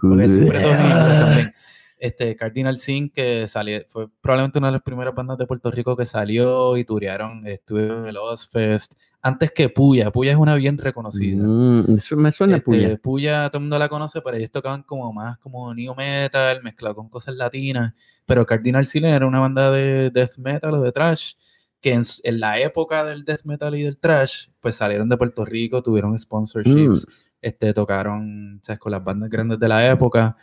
Porque 0.00 0.28
siempre 0.28 0.58
Este, 2.00 2.36
Cardinal 2.36 2.78
Sin, 2.78 3.10
que 3.10 3.48
salió, 3.48 3.80
fue 3.88 4.08
probablemente 4.20 4.58
una 4.58 4.68
de 4.68 4.72
las 4.72 4.82
primeras 4.82 5.14
bandas 5.14 5.36
de 5.36 5.46
Puerto 5.46 5.70
Rico 5.70 5.96
que 5.96 6.06
salió 6.06 6.76
y 6.76 6.84
turearon, 6.84 7.46
estuvieron 7.46 8.02
en 8.04 8.06
el 8.10 8.16
Ozfest. 8.16 8.94
Antes 9.20 9.50
que 9.50 9.68
Puya, 9.68 10.12
Puya 10.12 10.30
es 10.30 10.38
una 10.38 10.54
bien 10.54 10.78
reconocida. 10.78 11.44
Mm, 11.44 11.94
eso 11.96 12.16
me 12.16 12.30
suena 12.30 12.56
Este, 12.56 12.64
puya. 12.64 12.96
Puya, 12.98 13.48
todo 13.50 13.58
el 13.58 13.62
mundo 13.64 13.78
la 13.78 13.88
conoce, 13.88 14.20
pero 14.22 14.36
ellos 14.36 14.50
tocaban 14.50 14.84
como 14.84 15.12
más 15.12 15.38
como 15.38 15.74
new 15.74 15.94
metal, 15.96 16.62
mezclado 16.62 16.94
con 16.94 17.08
cosas 17.08 17.34
latinas. 17.34 17.94
Pero 18.26 18.46
Cardinal 18.46 18.86
Sin 18.86 19.04
era 19.04 19.26
una 19.26 19.40
banda 19.40 19.72
de 19.72 20.10
death 20.10 20.38
metal 20.38 20.74
o 20.74 20.80
de 20.80 20.92
trash, 20.92 21.34
que 21.80 21.94
en, 21.94 22.02
en 22.22 22.40
la 22.40 22.60
época 22.60 23.04
del 23.04 23.24
death 23.24 23.44
metal 23.44 23.74
y 23.74 23.82
del 23.82 23.98
trash, 23.98 24.48
pues 24.60 24.76
salieron 24.76 25.08
de 25.08 25.16
Puerto 25.16 25.44
Rico, 25.44 25.82
tuvieron 25.82 26.16
sponsorships, 26.16 27.06
este, 27.42 27.72
tocaron 27.72 28.60
¿sabes? 28.62 28.78
con 28.78 28.92
las 28.92 29.02
bandas 29.02 29.30
grandes 29.30 29.58
de 29.58 29.68
la 29.68 29.90
época. 29.90 30.36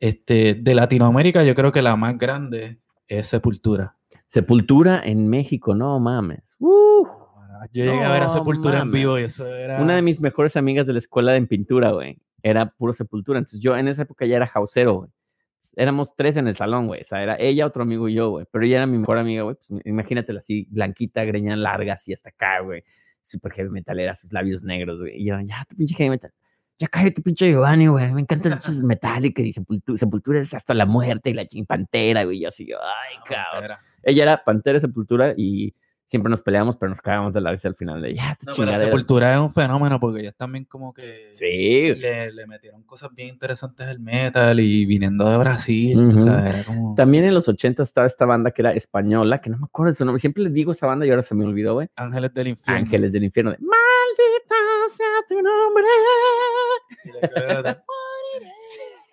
Este, 0.00 0.54
de 0.54 0.74
Latinoamérica, 0.74 1.44
yo 1.44 1.54
creo 1.54 1.72
que 1.72 1.82
la 1.82 1.96
más 1.96 2.16
grande 2.16 2.78
es 3.08 3.26
Sepultura. 3.26 3.96
Sepultura 4.26 5.00
en 5.04 5.28
México, 5.28 5.74
no 5.74 5.98
mames. 5.98 6.54
Uf. 6.58 7.08
Yo 7.72 7.84
llegué 7.84 8.04
a 8.04 8.12
ver 8.12 8.22
a 8.22 8.28
Sepultura 8.28 8.80
en 8.80 8.92
vivo 8.92 9.18
y 9.18 9.24
eso 9.24 9.46
era. 9.46 9.80
Una 9.82 9.96
de 9.96 10.02
mis 10.02 10.20
mejores 10.20 10.56
amigas 10.56 10.86
de 10.86 10.92
la 10.92 11.00
escuela 11.00 11.34
en 11.34 11.46
pintura, 11.46 11.90
güey, 11.90 12.18
era 12.42 12.66
puro 12.70 12.92
Sepultura. 12.92 13.38
Entonces 13.38 13.60
yo 13.60 13.76
en 13.76 13.88
esa 13.88 14.02
época 14.02 14.26
ya 14.26 14.36
era 14.36 14.46
jausero, 14.46 14.94
güey. 14.94 15.10
Éramos 15.74 16.14
tres 16.14 16.36
en 16.36 16.46
el 16.46 16.54
salón, 16.54 16.86
güey. 16.86 17.00
O 17.00 17.04
sea, 17.04 17.22
era 17.22 17.36
ella, 17.38 17.66
otro 17.66 17.82
amigo 17.82 18.08
y 18.08 18.14
yo, 18.14 18.30
güey. 18.30 18.46
Pero 18.50 18.64
ella 18.64 18.76
era 18.76 18.86
mi 18.86 18.98
mejor 18.98 19.18
amiga, 19.18 19.42
güey. 19.42 19.56
Pues 19.56 19.82
imagínatela 19.84 20.38
así, 20.38 20.68
blanquita, 20.70 21.24
greña 21.24 21.56
larga, 21.56 21.94
así 21.94 22.12
hasta 22.12 22.30
acá, 22.30 22.60
güey. 22.60 22.84
Súper 23.22 23.52
heavy 23.52 23.70
metalera, 23.70 24.14
sus 24.14 24.32
labios 24.32 24.62
negros, 24.62 25.00
güey. 25.00 25.20
Y 25.20 25.26
yo, 25.26 25.40
ya, 25.40 25.66
tu 25.68 25.76
pinche 25.76 25.94
heavy 25.96 26.10
metal. 26.10 26.32
Ya 26.78 26.86
cállate, 26.88 27.22
pinche 27.22 27.50
Giovanni, 27.50 27.88
güey. 27.88 28.12
Me 28.12 28.20
encantan 28.20 28.52
esos 28.52 28.78
metálicos 28.80 29.44
y 29.44 29.52
sepultura, 29.52 29.98
sepultura 29.98 30.40
es 30.40 30.54
hasta 30.54 30.74
la 30.74 30.86
muerte 30.86 31.30
y 31.30 31.34
la 31.34 31.46
chimpantera, 31.46 32.24
güey. 32.24 32.38
Y 32.38 32.44
así, 32.46 32.68
ay, 32.72 33.16
Ah, 33.18 33.24
cabrón. 33.26 33.50
Pantera. 33.52 33.80
Ella 34.04 34.22
era 34.22 34.44
Pantera 34.44 34.80
Sepultura 34.80 35.34
y 35.36 35.74
siempre 36.08 36.30
nos 36.30 36.42
peleábamos, 36.42 36.76
pero 36.76 36.88
nos 36.88 37.00
cagábamos 37.00 37.34
de 37.34 37.40
la 37.42 37.50
risa 37.52 37.68
al 37.68 37.74
final 37.76 38.00
de 38.02 38.14
ya, 38.14 38.30
No, 38.30 38.36
pero 38.40 38.52
chingadera". 38.54 38.84
Sepultura 38.86 39.34
es 39.34 39.40
un 39.40 39.52
fenómeno 39.52 40.00
porque 40.00 40.20
ellos 40.22 40.34
también 40.36 40.64
como 40.64 40.92
que 40.94 41.26
Sí, 41.30 41.94
le, 41.94 42.32
le 42.32 42.46
metieron 42.46 42.82
cosas 42.82 43.10
bien 43.14 43.28
interesantes 43.28 43.86
al 43.86 44.00
metal 44.00 44.58
y 44.58 44.86
viniendo 44.86 45.28
de 45.30 45.36
Brasil, 45.38 45.92
tú 46.10 46.16
Ujú. 46.16 46.24
sabes, 46.24 46.54
era 46.54 46.64
como... 46.64 46.94
También 46.94 47.24
en 47.24 47.34
los 47.34 47.46
80 47.48 47.82
estaba 47.82 48.06
esta 48.06 48.24
banda 48.26 48.50
que 48.50 48.62
era 48.62 48.72
española, 48.72 49.40
que 49.40 49.50
no 49.50 49.58
me 49.58 49.66
acuerdo 49.66 49.90
de 49.90 49.94
su 49.96 50.04
nombre. 50.04 50.18
Siempre 50.18 50.42
les 50.44 50.52
digo 50.52 50.72
esa 50.72 50.86
banda 50.86 51.06
y 51.06 51.10
ahora 51.10 51.22
se 51.22 51.34
me 51.34 51.44
olvidó, 51.44 51.74
güey. 51.74 51.88
Ángeles 51.94 52.32
del 52.34 52.48
Infierno. 52.48 52.82
Ángeles 52.84 53.12
del 53.12 53.24
Infierno. 53.24 53.50
de, 53.52 53.58
Maldita 53.58 54.54
sea 54.90 55.06
tu 55.28 55.34
nombre. 55.42 55.84
Y 57.04 57.08
la 57.12 57.20
que 57.28 57.40
era- 57.40 57.84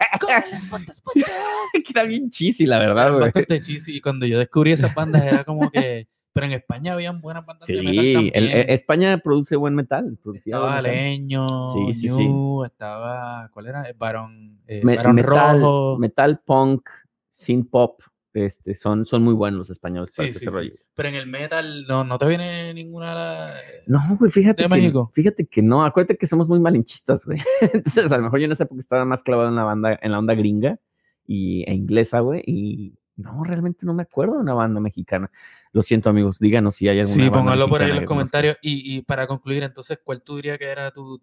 que 1.74 1.84
era 1.94 2.04
bien 2.04 2.30
cheesy, 2.30 2.66
la 2.66 2.80
verdad, 2.80 3.10
güey. 3.12 3.22
bastante 3.26 3.62
cheesy 3.62 3.98
y 3.98 4.02
cuando 4.02 4.26
yo 4.26 4.40
descubrí 4.40 4.72
esas 4.72 4.94
bandas 4.94 5.24
era 5.24 5.44
como 5.44 5.70
que... 5.72 6.08
Pero 6.36 6.48
en 6.48 6.52
España 6.52 6.92
habían 6.92 7.22
buenas 7.22 7.46
bandas 7.46 7.66
de 7.66 7.82
metal 7.82 8.04
Sí, 8.04 8.14
también. 8.14 8.34
el- 8.36 8.52
e- 8.52 8.74
España 8.74 9.18
produce 9.20 9.56
buen 9.56 9.74
metal. 9.74 10.20
estaba 10.36 10.76
metal. 10.82 10.84
Leño, 10.84 11.48
Sí, 11.74 11.94
sí, 11.94 12.10
sí. 12.10 12.28
New, 12.28 12.66
estaba... 12.66 13.50
¿Cuál 13.54 13.68
era? 13.68 13.84
El 13.84 13.94
Barón, 13.94 14.60
eh, 14.68 14.82
Me- 14.84 14.98
Barón 14.98 15.16
metal, 15.16 15.62
Rojo. 15.62 15.98
metal 15.98 16.42
punk, 16.46 16.90
synth 17.30 17.70
pop, 17.70 18.02
este, 18.34 18.74
son, 18.76 19.06
son 19.06 19.24
muy 19.24 19.34
buenos 19.34 19.60
los 19.60 19.70
españoles 19.70 20.12
para 20.14 20.26
Sí, 20.26 20.32
ese 20.32 20.40
sí, 20.40 20.46
sí. 20.46 20.52
rollo. 20.52 20.74
Pero 20.94 21.08
en 21.08 21.16
el 21.16 21.26
metal 21.28 21.86
no, 21.88 22.04
no 22.04 22.18
te 22.18 22.28
viene 22.28 22.74
ninguna... 22.74 23.54
No, 23.88 24.00
güey, 24.20 24.30
fíjate 24.30 24.64
¿De 24.64 24.68
que, 24.70 24.76
México? 24.76 25.10
fíjate 25.14 25.46
que 25.46 25.62
no, 25.62 25.86
acuérdate 25.86 26.18
que 26.18 26.28
somos 26.28 26.50
muy 26.50 26.60
malinchistas, 26.60 27.24
güey. 27.24 27.38
Entonces, 27.62 28.12
a 28.12 28.18
lo 28.18 28.24
mejor 28.24 28.40
yo 28.42 28.46
en 28.48 28.52
esa 28.52 28.66
época 28.66 28.82
estaba 28.82 29.06
más 29.06 29.24
clavado 29.24 29.48
en 29.48 29.56
la 29.56 29.64
banda, 29.64 29.98
en 30.02 30.12
la 30.12 30.20
onda 30.20 30.34
gringa 30.36 30.80
y, 31.26 31.64
e 31.64 31.74
inglesa, 31.74 32.20
güey, 32.20 32.44
y 32.46 32.94
no, 33.18 33.44
realmente 33.44 33.86
no 33.86 33.94
me 33.94 34.04
acuerdo 34.04 34.34
de 34.36 34.40
una 34.42 34.54
banda 34.54 34.80
mexicana. 34.80 35.30
Lo 35.72 35.82
siento, 35.82 36.10
amigos, 36.10 36.40
díganos 36.40 36.76
si 36.76 36.88
hay 36.88 37.00
alguna 37.00 37.14
Sí, 37.16 37.22
banda 37.22 37.38
pónganlo 37.40 37.70
por 37.70 37.82
ahí 37.82 37.90
en 37.92 37.96
los 37.98 38.06
comentarios. 38.06 38.58
Y, 38.62 38.96
y 38.98 39.02
para 39.02 39.28
concluir, 39.28 39.64
entonces, 39.64 40.00
¿cuál 40.04 40.22
tú 40.22 40.36
dirías 40.38 40.58
que 40.58 40.66
era 40.66 40.92
tu, 40.92 41.22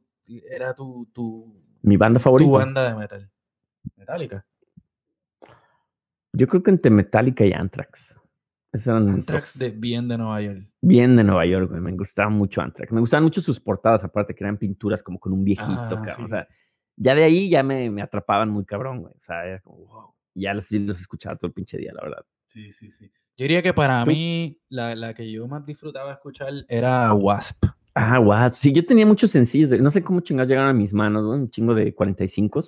era 0.51 0.75
tu, 0.75 1.09
tu, 1.13 1.55
Mi 1.83 1.97
banda 1.97 2.19
tu 2.19 2.25
favorita. 2.25 2.51
banda 2.51 2.89
de 2.91 2.95
metal? 2.97 3.31
Metallica. 3.97 4.47
Yo 6.33 6.47
creo 6.49 6.63
que 6.63 6.71
entre 6.71 6.91
Metallica 6.91 7.45
y 7.45 7.53
Anthrax. 7.53 8.19
Esos 8.73 8.87
eran 8.87 9.09
Anthrax 9.11 9.59
de 9.59 9.69
bien 9.69 10.09
de 10.09 10.17
Nueva 10.17 10.41
York. 10.41 10.67
Bien 10.81 11.15
de 11.15 11.25
Nueva 11.25 11.45
York, 11.45 11.69
güey. 11.69 11.83
Me 11.83 11.93
gustaba 11.93 12.31
mucho 12.31 12.63
Anthrax. 12.63 12.91
Me 12.91 13.01
gustaban 13.01 13.25
mucho 13.25 13.43
sus 13.43 13.61
portadas, 13.61 14.03
aparte 14.03 14.35
que 14.35 14.43
eran 14.45 14.57
pinturas 14.57 15.03
como 15.03 15.19
con 15.19 15.33
un 15.35 15.45
viejito, 15.45 15.71
Ah, 15.79 15.89
cabrón. 15.91 16.15
sí. 16.17 16.23
O 16.25 16.29
sea, 16.29 16.49
ya 16.97 17.15
de 17.15 17.25
ahí 17.25 17.51
ya 17.51 17.63
me, 17.63 17.91
me 17.91 18.01
atrapaban 18.01 18.49
muy 18.49 18.65
cabrón, 18.65 19.01
güey. 19.03 19.13
O 19.15 19.23
sea, 19.23 19.45
era 19.45 19.61
como, 19.61 19.77
wow. 19.85 20.15
Y 20.35 20.43
Ya 20.43 20.55
los, 20.55 20.67
sí 20.67 20.79
los 20.79 21.01
escuchaba 21.01 21.37
todo 21.37 21.49
el 21.49 21.53
pinche 21.55 21.77
día, 21.79 21.93
la 21.95 22.03
verdad. 22.03 22.25
Sí, 22.49 22.73
sí, 22.73 22.91
sí. 22.91 23.07
Yo 23.37 23.45
diría 23.45 23.63
que 23.63 23.73
para 23.73 24.05
¿Tú? 24.05 24.11
mí, 24.11 24.59
la, 24.69 24.95
la 24.95 25.15
que 25.15 25.31
yo 25.31 25.47
más 25.49 25.65
disfrutaba 25.65 26.13
escuchar 26.13 26.53
era 26.69 27.13
Wasp. 27.15 27.65
Ah, 27.95 28.19
wow. 28.19 28.51
Sí, 28.53 28.73
yo 28.73 28.85
tenía 28.85 29.05
muchos 29.07 29.31
sencillos. 29.31 29.71
de- 29.71 29.79
no 29.79 29.91
sé 29.91 30.03
cómo 30.03 30.21
chingados 30.21 30.49
llegaron 30.49 30.71
a 30.71 30.75
mis 30.75 30.93
manos, 30.95 31.25
güey. 31.27 31.41
Un 31.41 31.51
chingo 31.51 31.75
de 31.75 31.95
45 31.95 32.61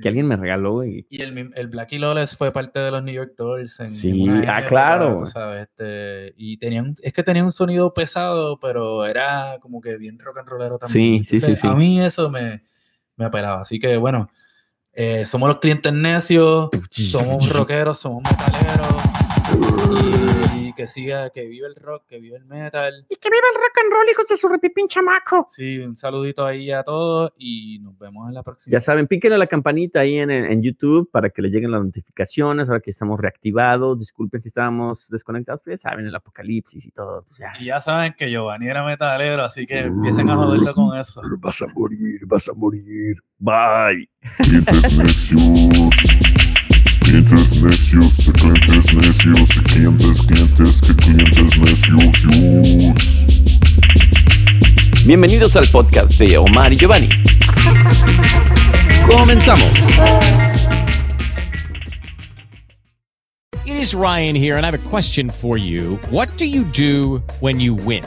que 0.00 0.08
alguien 0.08 0.26
me 0.26 0.36
regaló, 0.36 0.72
güey. 0.72 1.06
Y 1.10 1.20
el, 1.22 1.50
el 1.54 1.68
Blackie 1.68 1.98
Lawless 1.98 2.36
fue 2.36 2.50
parte 2.50 2.80
de 2.80 2.90
los 2.90 3.02
New 3.02 3.14
York 3.14 3.34
Dolls. 3.36 3.78
En, 3.80 3.88
Sí, 3.90 4.26
ah, 4.28 4.38
época, 4.60 4.64
claro. 4.64 5.18
tú 5.18 5.26
sabes, 5.26 5.68
este, 5.68 6.32
y 6.36 6.56
tenían, 6.56 6.94
es 7.02 7.12
que 7.12 7.22
tenía 7.22 7.44
un 7.44 7.52
sonido 7.52 7.92
pesado, 7.92 8.58
pero 8.58 9.04
era 9.04 9.58
como 9.60 9.80
que 9.80 9.98
bien 9.98 10.18
rock 10.18 10.38
and 10.38 10.48
rollero 10.48 10.78
también. 10.78 11.18
Sí, 11.18 11.24
sí, 11.24 11.40
sí, 11.40 11.46
Entonces, 11.52 11.64
A 11.64 11.68
sí. 11.72 11.74
mí 11.76 12.00
eso 12.00 12.30
me, 12.30 12.62
me 13.16 13.26
apelaba. 13.26 13.60
Así 13.60 13.78
que 13.78 13.96
bueno, 13.98 14.30
eh, 14.94 15.24
somos 15.26 15.48
los 15.48 15.58
clientes 15.58 15.92
necios, 15.92 16.70
somos 16.90 17.48
rockeros, 17.48 17.98
somos 17.98 18.22
metaleros. 18.22 19.02
Y, 19.90 20.41
y 20.72 20.74
que 20.74 20.88
siga, 20.88 21.30
que 21.30 21.46
vive 21.46 21.66
el 21.66 21.76
rock, 21.76 22.04
que 22.08 22.18
vive 22.18 22.36
el 22.36 22.46
metal. 22.46 23.06
Y 23.08 23.16
que 23.16 23.28
viva 23.28 23.42
el 23.54 23.60
rock 23.60 23.78
and 23.84 23.92
roll, 23.92 24.08
hijos 24.10 24.26
de 24.26 24.36
su 24.36 24.48
repipín 24.48 24.88
chamaco. 24.88 25.46
Sí, 25.48 25.78
un 25.78 25.96
saludito 25.96 26.46
ahí 26.46 26.70
a 26.70 26.82
todos 26.82 27.32
y 27.36 27.78
nos 27.80 27.98
vemos 27.98 28.28
en 28.28 28.34
la 28.34 28.42
próxima. 28.42 28.72
Ya 28.72 28.80
saben, 28.80 29.06
píquenle 29.06 29.36
a 29.36 29.38
la 29.38 29.46
campanita 29.46 30.00
ahí 30.00 30.16
en, 30.16 30.30
en 30.30 30.62
YouTube 30.62 31.10
para 31.10 31.30
que 31.30 31.42
les 31.42 31.52
lleguen 31.52 31.70
las 31.70 31.84
notificaciones, 31.84 32.68
ahora 32.68 32.80
que 32.80 32.90
estamos 32.90 33.20
reactivados. 33.20 33.98
Disculpen 33.98 34.40
si 34.40 34.48
estábamos 34.48 35.08
desconectados, 35.08 35.62
pero 35.62 35.76
ya 35.76 35.78
saben, 35.78 36.06
el 36.06 36.14
apocalipsis 36.14 36.86
y 36.86 36.90
todo. 36.90 37.24
Pues 37.24 37.38
ya. 37.38 37.52
Y 37.60 37.66
ya 37.66 37.80
saben 37.80 38.14
que 38.16 38.30
Giovanni 38.30 38.68
era 38.68 38.84
metalero, 38.84 39.44
así 39.44 39.66
que 39.66 39.80
empiecen 39.80 40.30
a 40.30 40.36
joderlo 40.36 40.74
con 40.74 40.98
eso. 40.98 41.20
Vas 41.38 41.60
a 41.62 41.66
morir, 41.68 42.20
vas 42.26 42.48
a 42.48 42.54
morir. 42.54 43.16
Bye. 43.38 44.08
Clientes 47.12 47.62
necios. 47.62 48.32
Clientes 48.32 48.94
necios, 48.94 48.96
clientes 48.96 48.96
necios, 48.96 49.60
clientes, 49.64 50.22
clientes, 50.22 50.80
que 50.80 50.96
clientes 50.96 51.58
necios. 51.58 52.22
yus. 52.22 53.26
Bienvenidos 55.04 55.54
al 55.56 55.66
podcast 55.66 56.18
de 56.18 56.38
Omar 56.38 56.72
y 56.72 56.78
Giovanni. 56.78 57.10
Comenzamos. 59.06 59.76
It 63.66 63.74
is 63.74 63.92
Ryan 63.92 64.34
here, 64.34 64.56
and 64.56 64.64
I 64.64 64.70
have 64.70 64.74
a 64.74 64.88
question 64.88 65.28
for 65.28 65.58
you. 65.58 65.98
What 66.10 66.34
do 66.38 66.46
you 66.46 66.64
do 66.64 67.22
when 67.40 67.60
you 67.60 67.74
win? 67.74 68.06